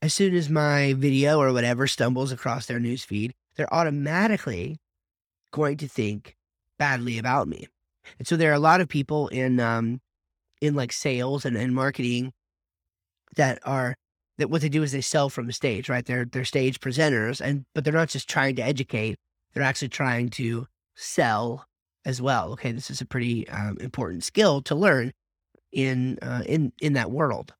as 0.00 0.14
soon 0.14 0.34
as 0.34 0.48
my 0.48 0.94
video 0.94 1.38
or 1.38 1.52
whatever 1.52 1.86
stumbles 1.86 2.32
across 2.32 2.66
their 2.66 2.80
newsfeed, 2.80 3.32
they're 3.56 3.72
automatically 3.72 4.78
going 5.52 5.76
to 5.76 5.88
think 5.88 6.36
badly 6.78 7.18
about 7.18 7.48
me. 7.48 7.66
And 8.18 8.26
so 8.26 8.36
there 8.36 8.50
are 8.50 8.54
a 8.54 8.60
lot 8.60 8.80
of 8.80 8.88
people 8.88 9.28
in 9.28 9.60
um, 9.60 10.00
in 10.62 10.74
like 10.74 10.92
sales 10.92 11.44
and, 11.44 11.56
and 11.56 11.74
marketing 11.74 12.32
that 13.36 13.58
are 13.64 13.96
that 14.38 14.48
what 14.48 14.62
they 14.62 14.68
do 14.68 14.82
is 14.82 14.92
they 14.92 15.00
sell 15.00 15.28
from 15.28 15.46
the 15.46 15.52
stage, 15.52 15.88
right? 15.88 16.06
They're 16.06 16.24
they're 16.24 16.44
stage 16.44 16.80
presenters, 16.80 17.40
and 17.40 17.64
but 17.74 17.84
they're 17.84 17.92
not 17.92 18.08
just 18.08 18.30
trying 18.30 18.56
to 18.56 18.62
educate; 18.62 19.18
they're 19.52 19.62
actually 19.62 19.90
trying 19.90 20.30
to 20.30 20.66
sell 20.94 21.66
as 22.08 22.22
well. 22.22 22.52
Okay, 22.52 22.72
this 22.72 22.90
is 22.90 23.02
a 23.02 23.06
pretty 23.06 23.46
um, 23.50 23.76
important 23.80 24.24
skill 24.24 24.62
to 24.62 24.74
learn 24.74 25.12
in 25.70 26.18
uh, 26.22 26.42
in 26.46 26.72
in 26.80 26.94
that 26.94 27.10
world. 27.10 27.52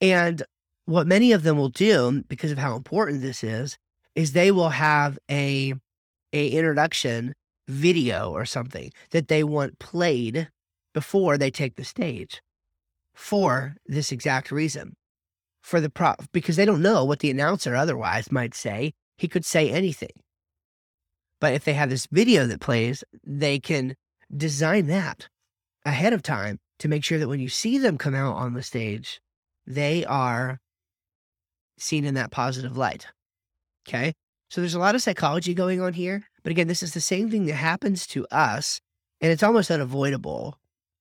And 0.00 0.42
what 0.84 1.06
many 1.06 1.32
of 1.32 1.42
them 1.42 1.56
will 1.56 1.70
do, 1.70 2.22
because 2.28 2.52
of 2.52 2.58
how 2.58 2.76
important 2.76 3.22
this 3.22 3.42
is, 3.42 3.78
is 4.14 4.32
they 4.32 4.52
will 4.52 4.68
have 4.68 5.18
a 5.30 5.74
a 6.32 6.48
introduction 6.48 7.32
video 7.66 8.30
or 8.30 8.44
something 8.44 8.92
that 9.10 9.28
they 9.28 9.42
want 9.42 9.78
played 9.78 10.48
before 10.92 11.38
they 11.38 11.50
take 11.50 11.76
the 11.76 11.84
stage 11.84 12.42
for 13.14 13.74
this 13.86 14.12
exact 14.12 14.52
reason. 14.52 14.94
For 15.62 15.80
the 15.80 15.90
prop, 15.90 16.22
because 16.32 16.56
they 16.56 16.64
don't 16.64 16.80
know 16.82 17.04
what 17.04 17.18
the 17.18 17.30
announcer 17.30 17.74
otherwise 17.74 18.32
might 18.32 18.54
say. 18.54 18.92
He 19.18 19.28
could 19.28 19.44
say 19.44 19.70
anything. 19.70 20.22
But 21.40 21.54
if 21.54 21.64
they 21.64 21.74
have 21.74 21.90
this 21.90 22.06
video 22.06 22.46
that 22.46 22.60
plays, 22.60 23.04
they 23.24 23.58
can 23.58 23.94
design 24.34 24.86
that 24.88 25.28
ahead 25.84 26.12
of 26.12 26.22
time 26.22 26.58
to 26.80 26.88
make 26.88 27.04
sure 27.04 27.18
that 27.18 27.28
when 27.28 27.40
you 27.40 27.48
see 27.48 27.78
them 27.78 27.98
come 27.98 28.14
out 28.14 28.36
on 28.36 28.54
the 28.54 28.62
stage, 28.62 29.20
they 29.66 30.04
are 30.04 30.60
seen 31.78 32.04
in 32.04 32.14
that 32.14 32.30
positive 32.30 32.76
light. 32.76 33.06
Okay. 33.88 34.12
So 34.50 34.60
there's 34.60 34.74
a 34.74 34.78
lot 34.78 34.94
of 34.94 35.02
psychology 35.02 35.54
going 35.54 35.80
on 35.80 35.92
here. 35.92 36.24
But 36.42 36.50
again, 36.50 36.68
this 36.68 36.82
is 36.82 36.94
the 36.94 37.00
same 37.00 37.30
thing 37.30 37.46
that 37.46 37.54
happens 37.54 38.06
to 38.08 38.26
us, 38.30 38.80
and 39.20 39.30
it's 39.30 39.42
almost 39.42 39.70
unavoidable. 39.70 40.58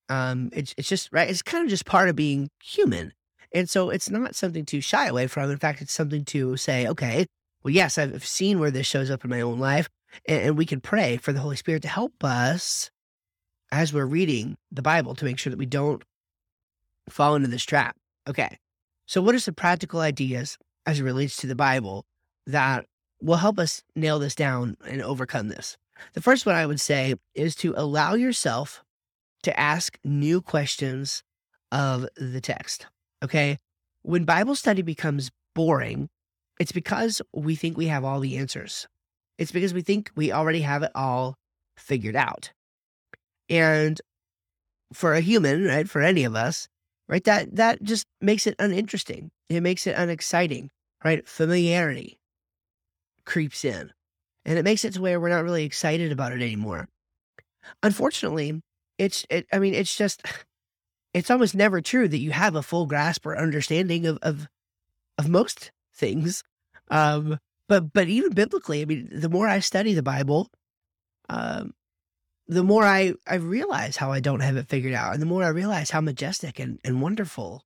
Um, 0.10 0.50
it's, 0.54 0.74
it's 0.78 0.90
just, 0.90 1.10
right. 1.12 1.30
It's 1.30 1.42
kind 1.42 1.64
of 1.64 1.70
just 1.70 1.86
part 1.86 2.10
of 2.10 2.16
being 2.16 2.50
human. 2.62 3.14
And 3.54 3.70
so 3.70 3.90
it's 3.90 4.10
not 4.10 4.36
something 4.36 4.66
to 4.66 4.82
shy 4.82 5.08
away 5.08 5.28
from. 5.28 5.50
In 5.50 5.58
fact, 5.58 5.82
it's 5.82 5.94
something 5.94 6.26
to 6.26 6.58
say, 6.58 6.88
okay, 6.88 7.26
well, 7.64 7.74
yes, 7.74 7.98
I've 7.98 8.26
seen 8.26 8.60
where 8.60 8.72
this 8.72 8.86
shows 8.88 9.10
up 9.10 9.24
in 9.24 9.30
my 9.30 9.42
own 9.42 9.60
life. 9.60 9.88
And, 10.28 10.58
we 10.58 10.66
can 10.66 10.82
pray 10.82 11.18
for 11.18 11.32
the 11.32 11.40
Holy 11.40 11.56
Spirit 11.56 11.82
to 11.84 11.88
help 11.88 12.24
us 12.24 12.90
as 13.72 13.94
we're 13.94 14.06
reading 14.06 14.58
the 14.72 14.82
Bible 14.82 15.16
to 15.16 15.26
make 15.26 15.38
sure 15.38 15.52
that 15.52 15.60
we 15.60 15.66
don't 15.66 16.04
fall 17.10 17.36
into 17.36 17.48
this 17.48 17.66
trap. 17.66 17.96
Okay. 18.28 18.58
So, 19.06 19.22
what 19.22 19.36
are 19.36 19.40
some 19.40 19.56
practical 19.56 20.00
ideas 20.00 20.58
as 20.86 21.00
it 21.00 21.04
relates 21.04 21.38
to 21.38 21.48
the 21.48 21.56
Bible 21.56 22.06
that 22.46 22.86
will 23.22 23.38
help 23.38 23.60
us 23.60 23.84
nail 23.96 24.20
this 24.20 24.36
down 24.36 24.76
and 24.86 25.02
overcome 25.02 25.48
this? 25.48 25.78
The 26.14 26.22
first 26.22 26.46
one 26.46 26.56
I 26.56 26.66
would 26.66 26.80
say 26.80 27.16
is 27.34 27.56
to 27.58 27.74
allow 27.76 28.14
yourself 28.14 28.84
to 29.44 29.60
ask 29.60 29.98
new 30.04 30.42
questions 30.42 31.24
of 31.72 32.08
the 32.16 32.42
text. 32.42 32.88
Okay. 33.24 33.58
When 34.04 34.24
Bible 34.24 34.56
study 34.56 34.82
becomes 34.82 35.32
boring, 35.54 36.10
it's 36.60 36.72
because 36.72 37.22
we 37.34 37.56
think 37.56 37.78
we 37.78 37.88
have 37.88 38.04
all 38.04 38.20
the 38.20 38.38
answers. 38.38 38.88
It's 39.38 39.52
because 39.52 39.74
we 39.74 39.82
think 39.82 40.12
we 40.16 40.32
already 40.32 40.62
have 40.62 40.84
it 40.84 40.92
all 40.96 41.36
figured 41.78 42.16
out. 42.16 42.52
And 43.50 44.00
for 44.94 45.14
a 45.14 45.22
human, 45.22 45.66
right, 45.66 45.90
for 45.90 46.02
any 46.02 46.24
of 46.24 46.36
us, 46.36 46.68
right, 47.08 47.24
that 47.26 47.56
that 47.56 47.84
just 47.84 48.06
makes 48.22 48.48
it 48.48 48.56
uninteresting. 48.60 49.32
It 49.50 49.62
makes 49.62 49.88
it 49.88 49.96
unexciting, 49.98 50.70
right? 51.04 51.28
Familiarity 51.28 52.18
creeps 53.26 53.64
in. 53.66 53.92
And 54.46 54.58
it 54.58 54.64
makes 54.64 54.86
it 54.86 54.94
to 54.94 55.02
where 55.02 55.20
we're 55.20 55.30
not 55.30 55.44
really 55.44 55.66
excited 55.66 56.12
about 56.12 56.32
it 56.32 56.42
anymore. 56.42 56.88
Unfortunately, 57.84 58.62
it's 58.98 59.26
it 59.30 59.48
I 59.54 59.60
mean, 59.60 59.74
it's 59.74 59.96
just 59.96 60.24
it's 61.14 61.32
almost 61.32 61.56
never 61.56 61.82
true 61.82 62.08
that 62.08 62.20
you 62.20 62.32
have 62.32 62.56
a 62.56 62.64
full 62.64 62.86
grasp 62.86 63.26
or 63.26 63.38
understanding 63.38 64.06
of 64.06 64.20
of 64.22 64.48
of 65.18 65.30
most 65.30 65.72
things. 65.96 66.44
Um, 66.90 67.40
but 67.68 67.94
but 67.94 68.08
even 68.08 68.34
biblically, 68.34 68.82
I 68.82 68.86
mean, 68.86 69.10
the 69.12 69.30
more 69.30 69.48
I 69.48 69.60
study 69.60 69.94
the 69.94 70.04
Bible, 70.04 70.50
um, 71.30 71.74
the 72.48 72.64
more 72.64 72.84
I 72.84 73.14
I 73.28 73.36
realize 73.36 73.98
how 73.98 74.12
I 74.12 74.20
don't 74.20 74.40
have 74.40 74.58
it 74.58 74.70
figured 74.70 74.94
out, 74.94 75.14
and 75.14 75.22
the 75.22 75.28
more 75.28 75.44
I 75.44 75.50
realize 75.50 75.92
how 75.92 76.02
majestic 76.02 76.60
and, 76.60 76.80
and 76.84 77.02
wonderful 77.02 77.64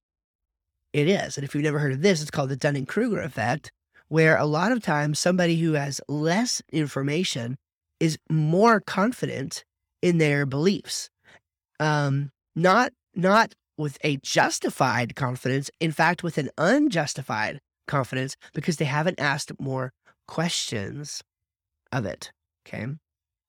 it 0.94 1.08
is. 1.08 1.38
And 1.38 1.46
if 1.46 1.54
you've 1.54 1.64
never 1.64 1.80
heard 1.80 1.94
of 1.94 2.02
this, 2.02 2.22
it's 2.22 2.32
called 2.32 2.50
the 2.50 2.56
Dunning 2.56 2.86
Kruger 2.86 3.22
effect, 3.22 3.72
where 4.08 4.38
a 4.38 4.46
lot 4.46 4.72
of 4.72 4.82
times 4.82 5.20
somebody 5.20 5.58
who 5.58 5.74
has 5.74 6.02
less 6.08 6.62
information 6.72 7.58
is 8.00 8.18
more 8.30 8.82
confident 8.82 9.64
in 10.02 10.18
their 10.18 10.46
beliefs. 10.46 11.10
Um, 11.80 12.32
not 12.56 12.92
not 13.16 13.54
with 13.78 13.98
a 14.04 14.18
justified 14.18 15.16
confidence, 15.16 15.70
in 15.80 15.92
fact, 15.92 16.24
with 16.24 16.38
an 16.38 16.50
unjustified 16.58 17.60
confidence 17.92 18.36
because 18.54 18.78
they 18.78 18.86
haven't 18.86 19.20
asked 19.20 19.52
more 19.60 19.92
questions 20.28 21.22
of 21.92 22.06
it. 22.06 22.32
Okay. 22.66 22.88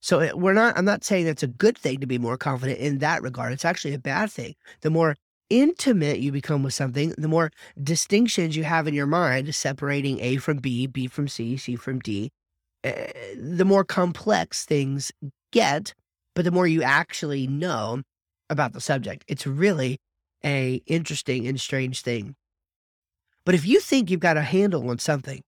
So 0.00 0.34
we're 0.36 0.52
not, 0.52 0.76
I'm 0.76 0.84
not 0.84 1.04
saying 1.04 1.26
that's 1.26 1.44
a 1.44 1.46
good 1.64 1.78
thing 1.78 2.00
to 2.00 2.06
be 2.06 2.18
more 2.18 2.36
confident 2.36 2.80
in 2.80 2.98
that 2.98 3.22
regard. 3.22 3.52
It's 3.52 3.64
actually 3.64 3.94
a 3.94 4.00
bad 4.00 4.32
thing. 4.32 4.54
The 4.80 4.90
more 4.90 5.14
intimate 5.48 6.18
you 6.18 6.32
become 6.32 6.64
with 6.64 6.74
something, 6.74 7.14
the 7.16 7.28
more 7.28 7.50
distinctions 7.80 8.56
you 8.56 8.64
have 8.64 8.88
in 8.88 8.94
your 8.94 9.06
mind, 9.06 9.54
separating 9.54 10.18
A 10.20 10.38
from 10.38 10.56
B, 10.58 10.88
B 10.88 11.06
from 11.06 11.28
C, 11.28 11.56
C 11.56 11.76
from 11.76 12.00
D, 12.00 12.30
uh, 12.82 12.90
the 13.36 13.64
more 13.64 13.84
complex 13.84 14.64
things 14.64 15.12
get, 15.52 15.94
but 16.34 16.44
the 16.44 16.50
more 16.50 16.66
you 16.66 16.82
actually 16.82 17.46
know 17.46 18.02
about 18.50 18.72
the 18.72 18.80
subject. 18.80 19.24
It's 19.28 19.46
really 19.46 19.98
a 20.44 20.82
interesting 20.86 21.46
and 21.46 21.60
strange 21.60 22.02
thing. 22.02 22.34
But 23.44 23.54
if 23.54 23.66
you 23.66 23.80
think 23.80 24.10
you've 24.10 24.20
got 24.20 24.36
a 24.36 24.42
handle 24.42 24.88
on 24.88 24.98
something, 24.98 25.42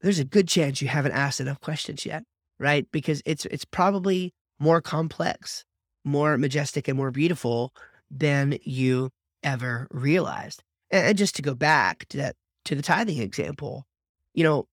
there's 0.00 0.18
a 0.18 0.24
good 0.24 0.48
chance 0.48 0.80
you 0.80 0.88
haven't 0.88 1.12
asked 1.12 1.40
enough 1.40 1.60
questions 1.60 2.06
yet, 2.06 2.24
right? 2.58 2.86
Because 2.92 3.22
it's 3.26 3.46
it's 3.46 3.64
probably 3.64 4.32
more 4.58 4.80
complex, 4.80 5.64
more 6.04 6.38
majestic 6.38 6.88
and 6.88 6.96
more 6.96 7.10
beautiful 7.10 7.72
than 8.10 8.58
you 8.62 9.10
ever 9.42 9.88
realized. 9.90 10.62
And 10.90 11.16
just 11.16 11.36
to 11.36 11.42
go 11.42 11.54
back 11.54 12.06
to 12.10 12.16
that 12.18 12.36
to 12.66 12.74
the 12.74 12.82
tithing 12.82 13.18
example, 13.18 13.86
you 14.34 14.44
know, 14.44 14.66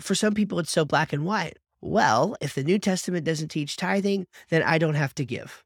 for 0.00 0.14
some 0.14 0.34
people 0.34 0.58
it's 0.58 0.72
so 0.72 0.84
black 0.84 1.12
and 1.12 1.24
white. 1.24 1.58
Well, 1.80 2.36
if 2.40 2.54
the 2.54 2.62
New 2.62 2.78
Testament 2.78 3.24
doesn't 3.24 3.48
teach 3.48 3.76
tithing, 3.76 4.26
then 4.50 4.62
I 4.62 4.78
don't 4.78 4.94
have 4.94 5.14
to 5.16 5.24
give. 5.24 5.64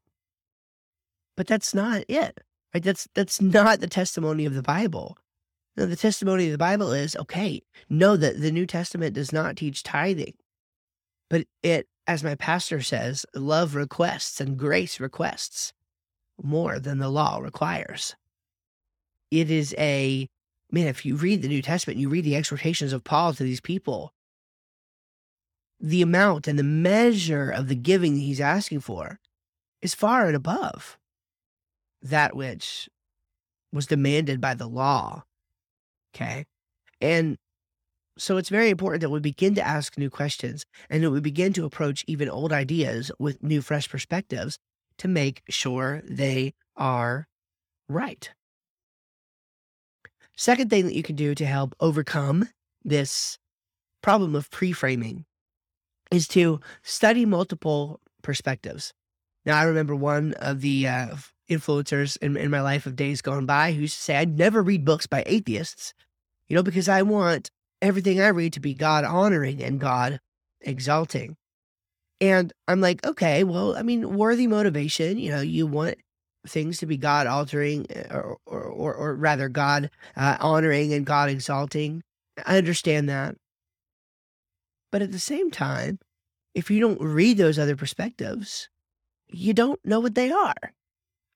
But 1.35 1.45
that's 1.45 1.75
not 1.75 2.03
it. 2.07 2.39
Right? 2.73 2.83
That's 2.83 3.07
that's 3.13 3.39
not 3.39 3.79
the 3.79 3.87
testimony 3.87 4.45
of 4.45 4.55
the 4.55 4.63
Bible. 4.63 5.17
No, 5.77 5.85
the 5.85 5.95
testimony 5.95 6.47
of 6.47 6.51
the 6.51 6.57
Bible 6.57 6.91
is 6.91 7.15
okay, 7.15 7.61
know 7.87 8.17
that 8.17 8.41
the 8.41 8.51
New 8.51 8.65
Testament 8.65 9.13
does 9.13 9.31
not 9.31 9.55
teach 9.55 9.83
tithing, 9.83 10.33
but 11.29 11.45
it, 11.61 11.87
as 12.07 12.23
my 12.23 12.33
pastor 12.33 12.81
says, 12.81 13.27
love 13.35 13.75
requests 13.75 14.41
and 14.41 14.57
grace 14.57 14.99
requests 14.99 15.73
more 16.41 16.79
than 16.79 16.97
the 16.97 17.09
law 17.09 17.37
requires. 17.37 18.15
It 19.29 19.51
is 19.51 19.75
a, 19.77 20.27
man, 20.71 20.87
if 20.87 21.05
you 21.05 21.15
read 21.15 21.43
the 21.43 21.47
New 21.47 21.61
Testament, 21.61 21.99
you 21.99 22.09
read 22.09 22.25
the 22.25 22.35
exhortations 22.35 22.91
of 22.91 23.03
Paul 23.03 23.33
to 23.33 23.43
these 23.43 23.61
people, 23.61 24.13
the 25.79 26.01
amount 26.01 26.47
and 26.47 26.57
the 26.57 26.63
measure 26.63 27.51
of 27.51 27.67
the 27.67 27.75
giving 27.75 28.15
he's 28.15 28.41
asking 28.41 28.79
for 28.79 29.19
is 29.83 29.93
far 29.93 30.25
and 30.25 30.35
above 30.35 30.97
that 32.01 32.35
which 32.35 32.89
was 33.71 33.85
demanded 33.85 34.41
by 34.41 34.55
the 34.55 34.67
law 34.67 35.23
Okay. 36.15 36.45
And 37.01 37.37
so 38.17 38.37
it's 38.37 38.49
very 38.49 38.69
important 38.69 39.01
that 39.01 39.09
we 39.09 39.19
begin 39.19 39.55
to 39.55 39.65
ask 39.65 39.97
new 39.97 40.09
questions 40.09 40.65
and 40.89 41.03
that 41.03 41.11
we 41.11 41.19
begin 41.19 41.53
to 41.53 41.65
approach 41.65 42.03
even 42.07 42.29
old 42.29 42.51
ideas 42.51 43.11
with 43.19 43.43
new, 43.43 43.61
fresh 43.61 43.87
perspectives 43.89 44.57
to 44.97 45.07
make 45.07 45.43
sure 45.49 46.01
they 46.05 46.53
are 46.75 47.27
right. 47.87 48.31
Second 50.35 50.69
thing 50.69 50.85
that 50.85 50.95
you 50.95 51.03
can 51.03 51.15
do 51.15 51.35
to 51.35 51.45
help 51.45 51.75
overcome 51.79 52.49
this 52.83 53.37
problem 54.01 54.35
of 54.35 54.49
pre 54.49 54.71
framing 54.71 55.25
is 56.11 56.27
to 56.29 56.59
study 56.83 57.25
multiple 57.25 57.99
perspectives. 58.21 58.93
Now, 59.45 59.57
I 59.57 59.63
remember 59.63 59.95
one 59.95 60.33
of 60.33 60.61
the 60.61 60.87
uh, 60.87 61.15
influencers 61.49 62.17
in, 62.21 62.35
in 62.37 62.51
my 62.51 62.61
life 62.61 62.85
of 62.85 62.95
days 62.95 63.21
gone 63.21 63.45
by 63.45 63.71
who 63.71 63.81
used 63.81 63.95
to 63.95 64.01
say, 64.01 64.17
I'd 64.17 64.37
never 64.37 64.61
read 64.61 64.85
books 64.85 65.07
by 65.07 65.23
atheists, 65.25 65.93
you 66.47 66.55
know, 66.55 66.63
because 66.63 66.89
I 66.89 67.01
want 67.01 67.51
everything 67.81 68.19
I 68.19 68.27
read 68.29 68.53
to 68.53 68.59
be 68.59 68.73
God 68.73 69.03
honoring 69.03 69.61
and 69.63 69.79
God 69.79 70.19
exalting. 70.61 71.37
And 72.19 72.51
I'm 72.67 72.81
like, 72.81 73.05
okay, 73.05 73.43
well, 73.43 73.77
I 73.77 73.83
mean, 73.83 74.17
worthy 74.17 74.47
motivation, 74.47 75.17
you 75.17 75.31
know, 75.31 75.41
you 75.41 75.67
want 75.67 75.97
things 76.47 76.79
to 76.79 76.85
be 76.85 76.97
God 76.97 77.27
altering 77.27 77.85
eh, 77.89 78.07
or, 78.09 78.37
or, 78.45 78.63
or, 78.63 78.93
or 78.93 79.15
rather 79.15 79.49
God 79.49 79.89
uh, 80.15 80.37
honoring 80.39 80.93
and 80.93 81.05
God 81.05 81.29
exalting. 81.29 82.03
I 82.45 82.57
understand 82.57 83.09
that. 83.09 83.35
But 84.91 85.01
at 85.01 85.11
the 85.11 85.19
same 85.19 85.51
time, 85.51 85.99
if 86.55 86.71
you 86.71 86.79
don't 86.79 86.99
read 87.01 87.37
those 87.37 87.59
other 87.59 87.75
perspectives, 87.75 88.69
you 89.27 89.53
don't 89.53 89.83
know 89.85 89.99
what 89.99 90.15
they 90.15 90.31
are. 90.31 90.73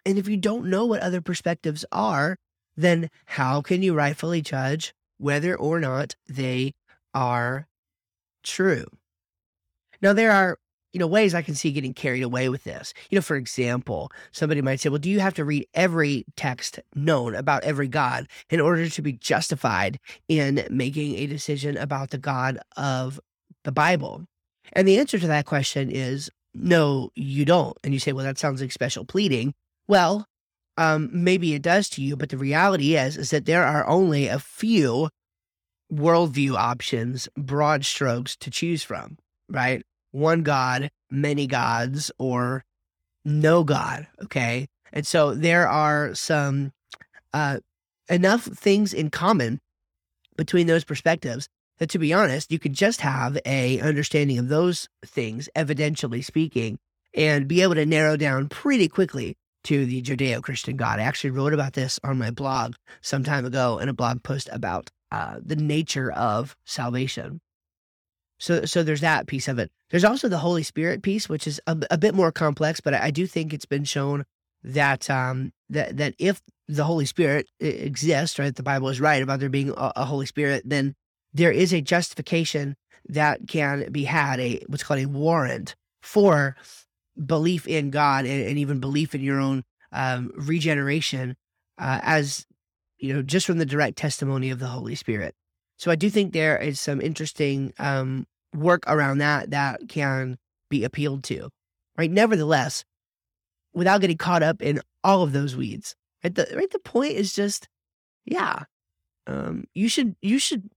And 0.05 0.17
if 0.17 0.27
you 0.27 0.37
don't 0.37 0.69
know 0.69 0.85
what 0.85 1.01
other 1.01 1.21
perspectives 1.21 1.85
are, 1.91 2.37
then 2.75 3.09
how 3.25 3.61
can 3.61 3.83
you 3.83 3.93
rightfully 3.93 4.41
judge 4.41 4.93
whether 5.17 5.55
or 5.55 5.79
not 5.79 6.15
they 6.27 6.73
are 7.13 7.67
true? 8.43 8.85
Now, 10.01 10.13
there 10.13 10.31
are 10.31 10.57
you 10.93 10.99
know 10.99 11.07
ways 11.07 11.33
I 11.33 11.41
can 11.41 11.55
see 11.55 11.71
getting 11.71 11.93
carried 11.93 12.23
away 12.23 12.49
with 12.49 12.63
this. 12.63 12.93
You 13.09 13.17
know, 13.17 13.21
for 13.21 13.35
example, 13.37 14.11
somebody 14.31 14.61
might 14.61 14.79
say, 14.79 14.89
"Well, 14.89 14.99
do 14.99 15.09
you 15.09 15.19
have 15.19 15.33
to 15.35 15.45
read 15.45 15.67
every 15.73 16.25
text 16.35 16.79
known 16.95 17.35
about 17.35 17.63
every 17.63 17.87
god 17.87 18.27
in 18.49 18.59
order 18.59 18.89
to 18.89 19.01
be 19.01 19.13
justified 19.13 19.99
in 20.27 20.67
making 20.69 21.15
a 21.15 21.27
decision 21.27 21.77
about 21.77 22.09
the 22.09 22.17
God 22.17 22.59
of 22.75 23.19
the 23.63 23.71
Bible?" 23.71 24.25
And 24.73 24.87
the 24.87 24.97
answer 24.99 25.19
to 25.19 25.27
that 25.27 25.45
question 25.45 25.89
is 25.91 26.29
no, 26.53 27.11
you 27.15 27.45
don't. 27.45 27.77
And 27.83 27.93
you 27.93 27.99
say, 27.99 28.11
"Well, 28.11 28.25
that 28.25 28.37
sounds 28.37 28.61
like 28.61 28.71
special 28.71 29.05
pleading." 29.05 29.53
Well, 29.91 30.25
um, 30.77 31.09
maybe 31.11 31.53
it 31.53 31.61
does 31.61 31.89
to 31.89 32.01
you, 32.01 32.15
but 32.15 32.29
the 32.29 32.37
reality 32.37 32.95
is, 32.95 33.17
is 33.17 33.31
that 33.31 33.45
there 33.45 33.65
are 33.65 33.85
only 33.85 34.29
a 34.29 34.39
few 34.39 35.09
worldview 35.91 36.55
options, 36.55 37.27
broad 37.35 37.83
strokes 37.83 38.37
to 38.37 38.49
choose 38.49 38.83
from, 38.83 39.17
right? 39.49 39.83
one 40.11 40.43
God, 40.43 40.91
many 41.09 41.45
gods, 41.45 42.09
or 42.17 42.63
no 43.25 43.65
God. 43.65 44.07
Okay. 44.23 44.69
And 44.93 45.05
so 45.05 45.33
there 45.33 45.67
are 45.67 46.15
some 46.15 46.71
uh, 47.33 47.59
enough 48.09 48.45
things 48.45 48.93
in 48.93 49.09
common 49.09 49.59
between 50.37 50.67
those 50.67 50.85
perspectives 50.85 51.49
that 51.79 51.89
to 51.89 51.99
be 51.99 52.13
honest, 52.13 52.49
you 52.49 52.59
could 52.59 52.75
just 52.75 53.01
have 53.01 53.37
a 53.45 53.81
understanding 53.81 54.37
of 54.37 54.47
those 54.47 54.87
things, 55.05 55.49
evidentially 55.53 56.23
speaking, 56.23 56.79
and 57.13 57.45
be 57.45 57.61
able 57.61 57.75
to 57.75 57.85
narrow 57.85 58.15
down 58.15 58.47
pretty 58.47 58.87
quickly 58.87 59.35
to 59.63 59.85
the 59.85 60.01
Judeo-Christian 60.01 60.77
God. 60.77 60.99
I 60.99 61.03
actually 61.03 61.31
wrote 61.31 61.53
about 61.53 61.73
this 61.73 61.99
on 62.03 62.17
my 62.17 62.31
blog 62.31 62.75
some 63.01 63.23
time 63.23 63.45
ago 63.45 63.79
in 63.79 63.89
a 63.89 63.93
blog 63.93 64.23
post 64.23 64.49
about 64.51 64.89
uh, 65.11 65.35
the 65.43 65.55
nature 65.55 66.11
of 66.11 66.55
salvation. 66.65 67.41
So, 68.39 68.65
so 68.65 68.81
there's 68.81 69.01
that 69.01 69.27
piece 69.27 69.47
of 69.47 69.59
it. 69.59 69.71
There's 69.91 70.05
also 70.05 70.27
the 70.27 70.39
Holy 70.39 70.63
Spirit 70.63 71.03
piece, 71.03 71.29
which 71.29 71.45
is 71.45 71.61
a, 71.67 71.77
a 71.91 71.97
bit 71.97 72.15
more 72.15 72.31
complex, 72.31 72.79
but 72.79 72.93
I, 72.93 73.05
I, 73.05 73.11
do 73.11 73.27
think 73.27 73.53
it's 73.53 73.65
been 73.65 73.83
shown 73.83 74.25
that 74.63 75.09
um, 75.09 75.51
that 75.69 75.97
that 75.97 76.15
if 76.17 76.41
the 76.67 76.85
Holy 76.85 77.05
Spirit 77.05 77.47
exists, 77.59 78.39
right, 78.39 78.55
the 78.55 78.63
Bible 78.63 78.89
is 78.89 79.01
right 79.01 79.21
about 79.21 79.41
there 79.41 79.49
being 79.49 79.69
a, 79.69 79.91
a 79.97 80.05
Holy 80.05 80.25
Spirit, 80.25 80.63
then 80.65 80.95
there 81.33 81.51
is 81.51 81.73
a 81.73 81.81
justification 81.81 82.75
that 83.09 83.47
can 83.47 83.91
be 83.91 84.05
had, 84.05 84.39
a 84.39 84.63
what's 84.67 84.83
called 84.83 85.01
a 85.01 85.05
warrant 85.05 85.75
for 86.01 86.55
belief 87.25 87.67
in 87.67 87.89
God 87.89 88.25
and, 88.25 88.47
and 88.47 88.57
even 88.57 88.79
belief 88.79 89.13
in 89.15 89.21
your 89.21 89.39
own 89.39 89.63
um, 89.91 90.31
regeneration, 90.35 91.35
uh, 91.77 91.99
as 92.03 92.45
you 92.97 93.13
know, 93.13 93.21
just 93.21 93.45
from 93.45 93.57
the 93.57 93.65
direct 93.65 93.97
testimony 93.97 94.49
of 94.49 94.59
the 94.59 94.67
Holy 94.67 94.95
Spirit. 94.95 95.35
So 95.77 95.89
I 95.89 95.95
do 95.95 96.09
think 96.09 96.31
there 96.31 96.57
is 96.57 96.79
some 96.79 97.01
interesting 97.01 97.73
um, 97.79 98.27
work 98.55 98.83
around 98.87 99.17
that 99.17 99.49
that 99.49 99.89
can 99.89 100.37
be 100.69 100.83
appealed 100.83 101.23
to, 101.25 101.49
right? 101.97 102.11
Nevertheless, 102.11 102.85
without 103.73 104.01
getting 104.01 104.17
caught 104.17 104.43
up 104.43 104.61
in 104.61 104.81
all 105.03 105.23
of 105.23 105.31
those 105.33 105.55
weeds, 105.55 105.95
right? 106.23 106.33
The 106.33 106.47
right 106.55 106.69
the 106.69 106.79
point 106.79 107.13
is 107.13 107.33
just, 107.33 107.67
yeah, 108.25 108.63
um, 109.27 109.65
you 109.73 109.89
should 109.89 110.15
you 110.21 110.37
should 110.37 110.69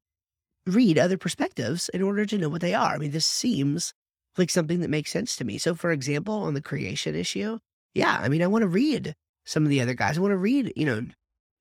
read 0.66 0.98
other 0.98 1.18
perspectives 1.18 1.90
in 1.90 2.02
order 2.02 2.24
to 2.24 2.38
know 2.38 2.48
what 2.48 2.62
they 2.62 2.72
are. 2.72 2.94
I 2.94 2.98
mean, 2.98 3.10
this 3.10 3.26
seems 3.26 3.92
like 4.36 4.50
something 4.50 4.80
that 4.80 4.90
makes 4.90 5.10
sense 5.10 5.36
to 5.36 5.44
me. 5.44 5.58
So, 5.58 5.74
for 5.74 5.92
example, 5.92 6.34
on 6.34 6.54
the 6.54 6.62
creation 6.62 7.14
issue, 7.14 7.58
yeah, 7.94 8.18
I 8.20 8.28
mean, 8.28 8.42
I 8.42 8.46
want 8.48 8.62
to 8.62 8.68
read 8.68 9.14
some 9.44 9.62
of 9.62 9.68
the 9.68 9.80
other 9.80 9.94
guys. 9.94 10.18
I 10.18 10.20
want 10.20 10.32
to 10.32 10.38
read, 10.38 10.72
you 10.76 10.86
know, 10.86 11.06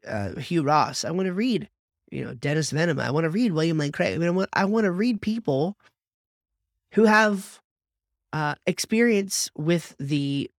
uh, 0.08 0.40
Hugh 0.40 0.64
Ross. 0.64 1.06
I 1.06 1.12
want 1.12 1.28
to 1.28 1.34
read, 1.34 1.70
you 2.12 2.24
know, 2.24 2.34
Dennis 2.34 2.72
Venema. 2.72 3.04
I 3.04 3.12
want 3.12 3.26
to 3.26 3.30
read 3.30 3.54
William 3.54 3.78
Lane 3.78 3.92
Craig. 3.92 4.16
I 4.16 4.18
mean, 4.18 4.28
I 4.28 4.32
want, 4.32 4.50
I 4.54 4.66
want 4.66 4.86
to 4.86 4.92
read 4.92 5.22
people 5.22 5.78
who 6.94 7.06
have 7.06 7.60
uh, 8.32 8.56
experience 8.66 9.50
with 9.56 9.96
the 10.00 10.50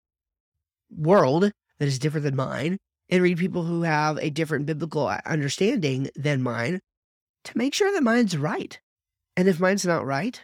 world 0.96 1.50
that 1.78 1.88
is 1.88 1.98
different 1.98 2.24
than 2.24 2.36
mine 2.36 2.78
and 3.08 3.22
read 3.22 3.38
people 3.38 3.64
who 3.64 3.82
have 3.82 4.18
a 4.18 4.30
different 4.30 4.66
biblical 4.66 5.08
uh, 5.08 5.18
understanding 5.26 6.08
than 6.14 6.42
mine 6.42 6.80
to 7.44 7.58
make 7.58 7.74
sure 7.74 7.92
that 7.92 8.02
mine's 8.02 8.36
right. 8.36 8.80
And 9.36 9.48
if 9.48 9.60
mine's 9.60 9.84
not 9.84 10.06
right, 10.06 10.40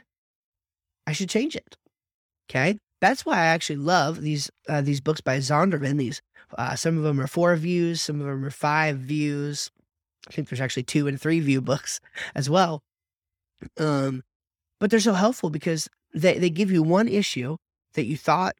I 1.10 1.12
should 1.12 1.28
change 1.28 1.56
it. 1.56 1.76
Okay. 2.48 2.78
That's 3.00 3.26
why 3.26 3.38
I 3.38 3.46
actually 3.46 3.76
love 3.76 4.20
these 4.20 4.50
uh, 4.68 4.80
these 4.80 5.00
books 5.00 5.20
by 5.20 5.38
Zondervan. 5.38 5.98
These 5.98 6.22
uh, 6.56 6.76
some 6.76 6.96
of 6.96 7.02
them 7.02 7.20
are 7.20 7.26
four 7.26 7.56
views, 7.56 8.00
some 8.00 8.20
of 8.20 8.26
them 8.26 8.44
are 8.44 8.50
five 8.50 8.98
views. 8.98 9.70
I 10.28 10.32
think 10.32 10.48
there's 10.48 10.60
actually 10.60 10.84
two 10.84 11.06
and 11.08 11.20
three 11.20 11.40
view 11.40 11.60
books 11.60 12.00
as 12.34 12.48
well. 12.48 12.82
Um, 13.78 14.22
but 14.78 14.90
they're 14.90 15.00
so 15.00 15.14
helpful 15.14 15.50
because 15.50 15.88
they, 16.14 16.38
they 16.38 16.50
give 16.50 16.70
you 16.70 16.82
one 16.82 17.08
issue 17.08 17.56
that 17.94 18.06
you 18.06 18.16
thought 18.16 18.54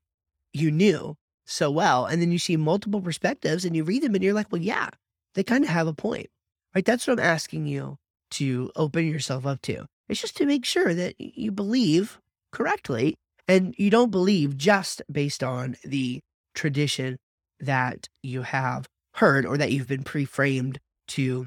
you 0.52 0.70
knew 0.70 1.16
so 1.46 1.70
well, 1.70 2.06
and 2.06 2.20
then 2.20 2.32
you 2.32 2.38
see 2.38 2.56
multiple 2.56 3.00
perspectives 3.00 3.64
and 3.64 3.76
you 3.76 3.84
read 3.84 4.02
them 4.02 4.14
and 4.14 4.24
you're 4.24 4.34
like, 4.34 4.50
well, 4.50 4.60
yeah, 4.60 4.88
they 5.34 5.42
kind 5.42 5.64
of 5.64 5.70
have 5.70 5.86
a 5.86 5.92
point. 5.92 6.28
Right? 6.74 6.84
That's 6.84 7.06
what 7.06 7.18
I'm 7.18 7.24
asking 7.24 7.66
you 7.66 7.96
to 8.32 8.70
open 8.76 9.06
yourself 9.06 9.46
up 9.46 9.60
to. 9.62 9.86
It's 10.08 10.20
just 10.20 10.36
to 10.38 10.46
make 10.46 10.64
sure 10.64 10.94
that 10.94 11.14
you 11.18 11.52
believe 11.52 12.18
correctly 12.52 13.16
and 13.48 13.74
you 13.78 13.90
don't 13.90 14.10
believe 14.10 14.56
just 14.56 15.02
based 15.10 15.42
on 15.42 15.76
the 15.84 16.20
tradition 16.54 17.18
that 17.58 18.08
you 18.22 18.42
have 18.42 18.86
heard 19.14 19.44
or 19.44 19.56
that 19.56 19.72
you've 19.72 19.88
been 19.88 20.04
pre-framed 20.04 20.78
to 21.08 21.46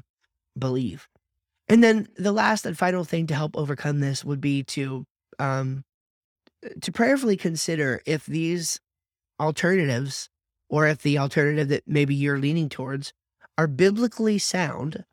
believe. 0.58 1.08
And 1.68 1.82
then 1.82 2.08
the 2.16 2.32
last 2.32 2.66
and 2.66 2.76
final 2.76 3.04
thing 3.04 3.26
to 3.28 3.34
help 3.34 3.56
overcome 3.56 4.00
this 4.00 4.24
would 4.24 4.40
be 4.40 4.62
to 4.64 5.04
um, 5.38 5.82
to 6.80 6.92
prayerfully 6.92 7.36
consider 7.36 8.00
if 8.06 8.26
these 8.26 8.80
alternatives 9.40 10.28
or 10.68 10.86
if 10.86 11.02
the 11.02 11.18
alternative 11.18 11.68
that 11.68 11.84
maybe 11.86 12.14
you're 12.14 12.38
leaning 12.38 12.68
towards 12.68 13.12
are 13.56 13.66
biblically 13.66 14.38
sound 14.38 15.04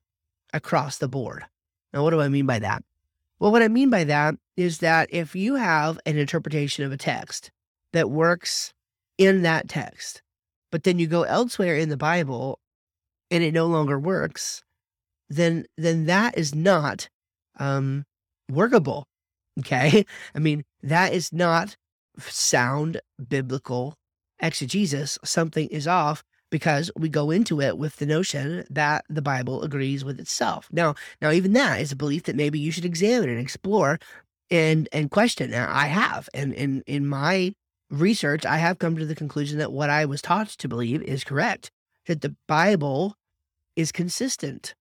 across 0.53 0.97
the 0.97 1.07
board. 1.07 1.45
Now, 1.93 2.03
what 2.03 2.11
do 2.11 2.21
I 2.21 2.29
mean 2.29 2.45
by 2.45 2.59
that? 2.59 2.83
Well, 3.41 3.51
what 3.51 3.63
I 3.63 3.69
mean 3.69 3.89
by 3.89 4.03
that 4.03 4.35
is 4.55 4.77
that 4.77 5.09
if 5.11 5.35
you 5.35 5.55
have 5.55 5.99
an 6.05 6.15
interpretation 6.15 6.85
of 6.85 6.91
a 6.91 6.97
text 6.97 7.49
that 7.91 8.11
works 8.11 8.71
in 9.17 9.41
that 9.41 9.67
text, 9.67 10.21
but 10.71 10.83
then 10.83 10.99
you 10.99 11.07
go 11.07 11.23
elsewhere 11.23 11.75
in 11.75 11.89
the 11.89 11.97
Bible 11.97 12.59
and 13.31 13.43
it 13.43 13.51
no 13.51 13.65
longer 13.65 13.97
works, 13.97 14.61
then 15.27 15.65
then 15.75 16.05
that 16.05 16.37
is 16.37 16.53
not 16.53 17.09
um, 17.57 18.05
workable. 18.47 19.07
Okay, 19.57 20.05
I 20.35 20.39
mean 20.39 20.63
that 20.83 21.11
is 21.11 21.33
not 21.33 21.77
sound 22.19 23.01
biblical 23.27 23.95
exegesis. 24.39 25.17
Something 25.23 25.67
is 25.69 25.87
off 25.87 26.23
because 26.51 26.91
we 26.95 27.09
go 27.09 27.31
into 27.31 27.61
it 27.61 27.77
with 27.77 27.95
the 27.95 28.05
notion 28.05 28.65
that 28.69 29.05
the 29.09 29.21
Bible 29.21 29.63
agrees 29.63 30.05
with 30.05 30.19
itself. 30.19 30.67
Now, 30.71 30.93
now 31.21 31.31
even 31.31 31.53
that 31.53 31.81
is 31.81 31.91
a 31.91 31.95
belief 31.95 32.23
that 32.23 32.35
maybe 32.35 32.59
you 32.59 32.71
should 32.71 32.85
examine 32.85 33.29
and 33.29 33.39
explore 33.39 33.99
and 34.51 34.87
and 34.91 35.09
question. 35.09 35.49
Now, 35.49 35.67
I 35.71 35.87
have, 35.87 36.29
and 36.33 36.53
in 36.53 36.83
in 36.85 37.07
my 37.07 37.55
research, 37.89 38.45
I 38.45 38.57
have 38.57 38.79
come 38.79 38.97
to 38.97 39.05
the 39.05 39.15
conclusion 39.15 39.57
that 39.57 39.71
what 39.71 39.89
I 39.89 40.05
was 40.05 40.21
taught 40.21 40.49
to 40.49 40.67
believe 40.67 41.01
is 41.01 41.23
correct. 41.23 41.71
That 42.05 42.21
the 42.21 42.35
Bible 42.47 43.15
is 43.75 43.91
consistent 43.91 44.75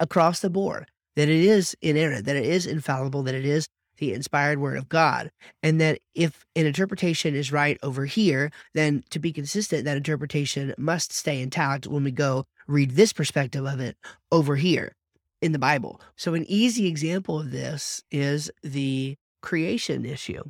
across 0.00 0.40
the 0.40 0.50
board. 0.50 0.86
That 1.16 1.28
it 1.28 1.44
is 1.44 1.76
inerrant. 1.82 2.24
That 2.24 2.36
it 2.36 2.46
is 2.46 2.66
infallible. 2.66 3.22
That 3.22 3.34
it 3.34 3.44
is 3.44 3.68
the 4.04 4.14
inspired 4.14 4.58
word 4.58 4.76
of 4.76 4.88
God. 4.88 5.30
And 5.62 5.80
that 5.80 6.00
if 6.14 6.44
an 6.56 6.66
interpretation 6.66 7.34
is 7.34 7.52
right 7.52 7.78
over 7.82 8.04
here, 8.06 8.50
then 8.74 9.04
to 9.10 9.18
be 9.18 9.32
consistent, 9.32 9.84
that 9.84 9.96
interpretation 9.96 10.74
must 10.76 11.12
stay 11.12 11.40
intact 11.40 11.86
when 11.86 12.04
we 12.04 12.10
go 12.10 12.46
read 12.66 12.92
this 12.92 13.12
perspective 13.12 13.66
of 13.66 13.80
it 13.80 13.96
over 14.30 14.56
here 14.56 14.94
in 15.40 15.52
the 15.52 15.58
Bible. 15.58 16.00
So, 16.16 16.34
an 16.34 16.44
easy 16.48 16.86
example 16.86 17.40
of 17.40 17.50
this 17.50 18.02
is 18.10 18.50
the 18.62 19.16
creation 19.42 20.04
issue, 20.04 20.42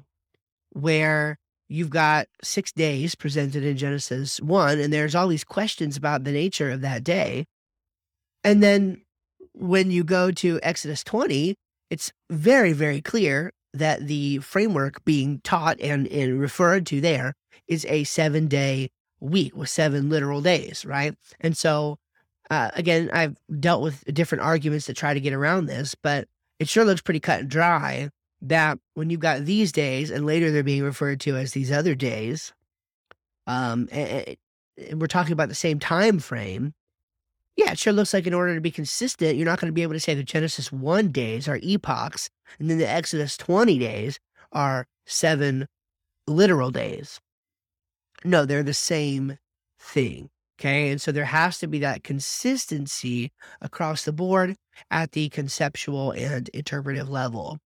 where 0.71 1.38
you've 1.69 1.90
got 1.90 2.29
six 2.43 2.73
days 2.73 3.14
presented 3.14 3.64
in 3.64 3.77
Genesis 3.77 4.40
1, 4.40 4.79
and 4.79 4.93
there's 4.93 5.14
all 5.14 5.29
these 5.29 5.45
questions 5.45 5.97
about 5.97 6.25
the 6.25 6.33
nature 6.33 6.71
of 6.71 6.81
that 6.83 7.03
day. 7.03 7.47
And 8.43 8.62
then 8.62 9.03
when 9.53 9.90
you 9.90 10.05
go 10.05 10.31
to 10.31 10.61
Exodus 10.62 11.03
20, 11.05 11.57
it's 11.90 12.12
very, 12.31 12.73
very 12.73 13.01
clear 13.01 13.53
that 13.73 14.07
the 14.07 14.38
framework 14.38 15.05
being 15.05 15.40
taught 15.42 15.81
and, 15.81 16.07
and 16.09 16.40
referred 16.40 16.87
to 16.87 17.01
there 17.01 17.35
is 17.66 17.85
a 17.87 18.05
seven 18.05 18.47
day 18.47 18.90
week 19.20 19.57
with 19.57 19.68
seven 19.68 20.09
literal 20.09 20.40
days, 20.40 20.85
right? 20.85 21.14
And 21.40 21.57
so, 21.57 21.99
uh, 22.51 22.70
again, 22.75 23.11
I've 23.12 23.37
dealt 23.59 23.83
with 23.83 24.05
different 24.14 24.44
arguments 24.44 24.87
to 24.87 24.94
try 24.94 25.14
to 25.14 25.20
get 25.20 25.33
around 25.33 25.66
this, 25.66 25.94
but 25.94 26.29
it 26.59 26.68
sure 26.68 26.85
looks 26.85 27.03
pretty 27.03 27.20
cut 27.20 27.40
and 27.40 27.51
dry 27.51 28.11
that 28.42 28.79
when 28.94 29.11
you've 29.11 29.20
got 29.20 29.44
these 29.44 29.73
days 29.73 30.11
and 30.11 30.27
later 30.27 30.51
they're 30.51 30.62
being 30.62 30.83
referred 30.83 31.20
to 31.20 31.37
as 31.37 31.53
these 31.53 31.73
other 31.73 31.94
days, 31.94 32.53
um, 33.47 33.88
and, 33.90 34.37
and 34.77 35.01
we're 35.01 35.07
talking 35.07 35.33
about 35.33 35.49
the 35.49 35.55
same 35.55 35.79
time 35.79 36.18
frame, 36.18 36.75
yeah, 37.57 37.73
it 37.73 37.79
sure 37.79 37.93
looks 37.93 38.12
like 38.12 38.27
in 38.27 38.35
order 38.35 38.55
to 38.55 38.61
be 38.61 38.71
consistent, 38.71 39.37
you're 39.37 39.47
not 39.47 39.61
going 39.61 39.71
to 39.71 39.75
be 39.75 39.83
able 39.83 39.93
to 39.93 40.01
say 40.01 40.14
the 40.14 40.25
Genesis 40.25 40.73
1 40.73 41.09
days 41.12 41.49
are 41.49 41.59
epochs, 41.62 42.29
and 42.59 42.69
then 42.69 42.79
the 42.79 42.88
Exodus 42.88 43.37
20 43.37 43.79
days 43.79 44.19
are 44.53 44.87
seven 45.07 45.67
literal 46.27 46.71
days. 46.71 47.21
No, 48.25 48.45
they're 48.45 48.62
the 48.62 48.75
same 48.75 49.38
thing. 49.79 50.31
Okay. 50.59 50.90
And 50.90 51.01
so 51.01 51.12
there 51.12 51.25
has 51.25 51.59
to 51.59 51.67
be 51.67 51.81
that 51.81 52.05
consistency 52.05 53.33
across 53.61 54.05
the 54.05 54.12
board 54.12 54.57
at 54.90 55.12
the 55.12 55.29
conceptual 55.29 56.12
and 56.12 56.49
interpretive 56.51 57.09
level. 57.09 57.59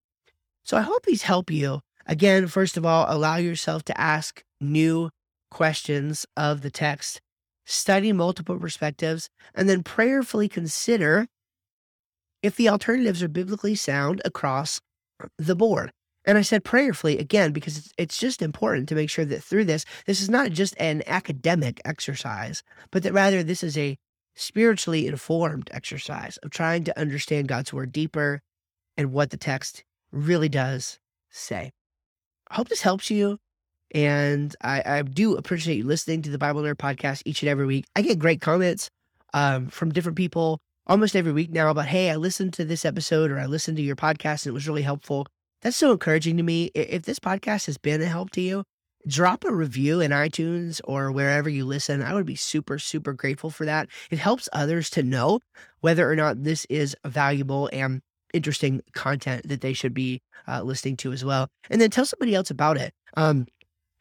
So 0.65 0.77
I 0.77 0.83
hope 0.83 1.05
these 1.05 1.23
help 1.23 1.51
you. 1.51 1.81
Again, 2.07 2.47
first 2.47 2.77
of 2.77 2.87
all, 2.87 3.07
allow 3.09 3.37
yourself 3.37 3.85
to 3.85 4.01
ask 4.01 4.43
new 4.61 5.11
questions 5.51 6.27
of 6.37 6.63
the 6.63 6.71
text 6.71 7.21
study 7.67 8.13
multiple 8.13 8.59
perspectives, 8.59 9.29
and 9.55 9.69
then 9.69 9.83
prayerfully 9.83 10.49
consider 10.49 11.27
if 12.43 12.57
the 12.57 12.69
alternatives 12.69 13.23
are 13.23 13.29
biblically 13.29 13.75
sound 13.75 14.23
across 14.25 14.81
the 15.37 15.57
board. 15.57 15.91
And 16.25 16.39
I 16.39 16.43
said 16.43 16.65
prayerfully 16.65 17.19
again, 17.19 17.53
because 17.53 17.93
it's, 17.99 18.19
just 18.19 18.43
important 18.43 18.89
to 18.89 18.95
make 18.95 19.11
sure 19.11 19.25
that 19.25 19.43
through 19.43 19.65
this, 19.65 19.85
this 20.07 20.21
is 20.21 20.29
not 20.29 20.51
just 20.51 20.75
an 20.79 21.03
academic 21.07 21.81
exercise, 21.85 22.63
but 22.91 23.03
that 23.03 23.13
rather 23.13 23.43
this 23.43 23.63
is 23.63 23.77
a 23.79 23.97
spiritually 24.35 25.07
informed 25.07 25.71
exercise 25.73 26.37
of 26.39 26.51
trying 26.51 26.85
to 26.85 26.99
understand 26.99 27.49
God's 27.49 27.73
word 27.73 27.93
deeper 27.93 28.43
and 28.97 29.13
what 29.13 29.31
the 29.31 29.37
text 29.37 29.85
really 30.11 30.49
does 30.49 30.99
say. 31.31 31.73
I 32.49 32.57
hope 32.57 32.69
this 32.69 32.83
helps 32.83 33.11
you. 33.11 33.39
And 33.95 34.55
I, 34.63 34.83
I 34.85 35.03
do 35.03 35.37
appreciate 35.37 35.77
you 35.77 35.85
listening 35.85 36.23
to 36.23 36.31
the 36.31 36.39
Bible 36.39 36.63
Nerd 36.63 36.77
podcast 36.77 37.23
each 37.25 37.43
and 37.43 37.49
every 37.49 37.67
week. 37.67 37.85
I 37.95 38.03
get 38.03 38.19
great 38.19 38.41
comments 38.41 38.91
um, 39.33 39.69
from 39.69 39.93
different 39.93 40.17
people 40.17 40.59
almost 40.87 41.17
every 41.17 41.33
week 41.33 41.51
now 41.51 41.71
about, 41.71 41.87
hey, 41.87 42.11
I 42.11 42.17
listened 42.17 42.53
to 42.55 42.65
this 42.65 42.85
episode 42.85 43.31
or 43.31 43.39
I 43.39 43.47
listened 43.47 43.77
to 43.77 43.83
your 43.83 43.97
podcast 43.97 44.45
and 44.45 44.53
it 44.53 44.55
was 44.55 44.69
really 44.69 44.83
helpful. 44.83 45.27
That's 45.63 45.77
so 45.77 45.93
encouraging 45.93 46.37
to 46.37 46.43
me. 46.43 46.67
If 46.75 47.03
this 47.03 47.19
podcast 47.19 47.67
has 47.67 47.79
been 47.79 48.03
a 48.03 48.07
help 48.07 48.31
to 48.33 48.41
you, 48.41 48.65
drop 49.07 49.45
a 49.45 49.55
review 49.55 50.01
in 50.01 50.11
iTunes 50.11 50.81
or 50.85 51.13
wherever 51.13 51.49
you 51.49 51.65
listen. 51.65 52.03
I 52.03 52.15
would 52.15 52.27
be 52.27 52.37
super, 52.37 52.79
super 52.79 53.13
grateful 53.13 53.51
for 53.51 53.65
that. 53.65 53.89
It 54.11 54.19
helps 54.19 54.49
others 54.53 54.91
to 54.91 55.03
know 55.03 55.41
whether 55.81 56.11
or 56.11 56.17
not 56.17 56.45
this 56.45 56.67
is 56.69 56.97
valuable 57.05 57.71
and 57.73 58.01
interesting 58.35 58.83
content 58.93 59.49
that 59.49 59.61
they 59.61 59.73
should 59.73 59.95
be 59.95 60.21
uh, 60.49 60.63
listening 60.63 60.97
to 60.99 61.13
as 61.13 61.25
well. 61.25 61.49
And 61.71 61.81
then 61.81 61.91
tell 61.91 62.05
somebody 62.05 62.35
else 62.35 62.51
about 62.51 62.77
it. 62.77 62.93
Um, 63.17 63.47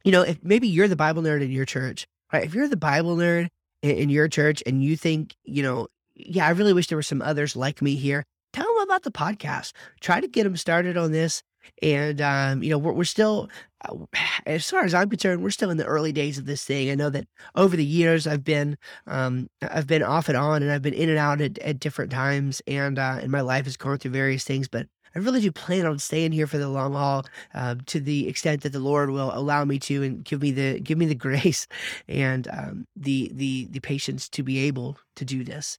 you 0.06 0.12
know, 0.12 0.22
if 0.22 0.38
maybe 0.44 0.68
you're 0.68 0.88
the 0.88 0.96
Bible 0.96 1.24
nerd 1.24 1.41
in 1.41 1.52
your 1.52 1.65
church, 1.65 2.08
right? 2.32 2.46
If 2.46 2.54
you're 2.54 2.70
the 2.70 2.78
Bible 2.78 3.18
nerd 3.18 3.48
in, 3.82 4.10
your 4.10 4.28
church 4.28 4.62
and 4.65 4.84
you 4.84 4.96
think, 4.96 5.36
you 5.44 5.63
know, 5.63 5.88
yeah, 6.13 6.46
I 6.46 6.52
really 6.52 6.74
wish 6.74 6.88
there 6.88 6.98
were 6.98 7.02
some 7.02 7.24
others 7.24 7.56
like 7.56 7.82
me 7.82 7.96
here, 7.96 8.24
tell 8.54 8.65
them 8.65 8.84
about 8.84 9.02
the 9.02 9.12
podcast. 9.12 9.74
Try 10.00 10.22
to 10.22 10.28
get 10.28 10.44
them 10.44 10.56
started 10.58 10.96
on 10.96 11.12
this. 11.12 11.41
And, 11.82 12.22
um, 12.22 12.62
you 12.62 12.70
know, 12.70 12.78
we're, 12.78 12.94
we're 12.94 13.04
still, 13.04 13.50
uh, 13.84 13.98
as 14.46 14.70
far 14.70 14.84
as 14.84 14.94
I'm 14.94 15.10
concerned, 15.10 15.41
we're 15.41 15.50
still 15.50 15.72
in 15.72 15.78
the 15.78 15.86
early 15.86 16.12
days 16.12 16.38
of 16.38 16.46
this 16.46 16.63
thing. 16.63 16.91
I 16.91 16.96
know 16.96 17.10
that 17.10 17.28
over 17.56 17.76
the 17.76 17.84
years 17.84 18.28
I've 18.28 18.44
been, 18.44 18.78
um, 19.08 19.50
I've 19.63 19.88
been 19.88 20.04
off 20.04 20.30
and 20.30 20.38
on 20.38 20.62
and 20.62 20.72
I've 20.72 20.84
been 20.84 20.94
in 20.94 21.10
and 21.10 21.18
out 21.18 21.41
at, 21.41 21.58
at 21.58 21.80
different 21.80 22.12
times. 22.12 22.62
And, 22.68 23.00
uh, 23.00 23.18
and 23.22 23.32
my 23.32 23.41
life 23.41 23.65
has 23.65 23.76
gone 23.76 23.98
through 23.98 24.12
various 24.12 24.44
things, 24.44 24.68
but 24.68 24.86
I 25.15 25.19
really 25.19 25.39
do 25.39 25.51
plan 25.51 25.86
on 25.86 25.97
staying 25.99 26.34
here 26.34 26.45
for 26.45 26.58
the 26.58 26.67
long 26.67 26.93
haul, 26.93 27.25
uh, 27.54 27.75
to 27.86 27.99
the 28.01 28.28
extent 28.28 28.63
that 28.63 28.73
the 28.73 28.80
Lord 28.80 29.10
will 29.10 29.32
allow 29.34 29.63
me 29.63 29.80
to, 29.80 30.04
and 30.04 30.23
give 30.23 30.41
me 30.41 30.51
the 30.51 30.80
give 30.80 30.97
me 30.97 31.06
the 31.06 31.15
grace 31.25 31.67
and 32.08 32.47
um, 32.51 32.86
the 32.95 33.32
the 33.34 33.67
the 33.71 33.80
patience 33.80 34.28
to 34.30 34.43
be 34.43 34.60
able 34.60 34.97
to 35.15 35.25
do 35.25 35.43
this. 35.43 35.78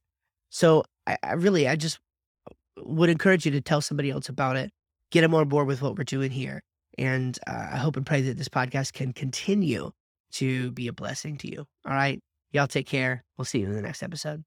So 0.49 0.83
I, 1.05 1.17
I 1.21 1.33
really, 1.33 1.67
I 1.67 1.75
just 1.75 1.99
would 2.77 3.09
encourage 3.09 3.45
you 3.45 3.51
to 3.51 3.61
tell 3.61 3.81
somebody 3.81 4.09
else 4.09 4.29
about 4.29 4.55
it, 4.55 4.71
get 5.11 5.21
them 5.21 5.35
on 5.35 5.49
board 5.49 5.67
with 5.67 5.81
what 5.81 5.97
we're 5.97 6.03
doing 6.03 6.31
here, 6.31 6.61
and 6.97 7.37
uh, 7.47 7.69
I 7.73 7.77
hope 7.77 7.95
and 7.95 8.05
pray 8.05 8.21
that 8.21 8.37
this 8.37 8.49
podcast 8.49 8.93
can 8.93 9.13
continue 9.13 9.91
to 10.33 10.71
be 10.71 10.87
a 10.87 10.93
blessing 10.93 11.37
to 11.37 11.51
you. 11.51 11.65
All 11.85 11.93
right, 11.93 12.19
y'all 12.51 12.67
take 12.67 12.87
care. 12.87 13.23
We'll 13.37 13.45
see 13.45 13.59
you 13.59 13.67
in 13.67 13.73
the 13.73 13.81
next 13.81 14.01
episode. 14.01 14.43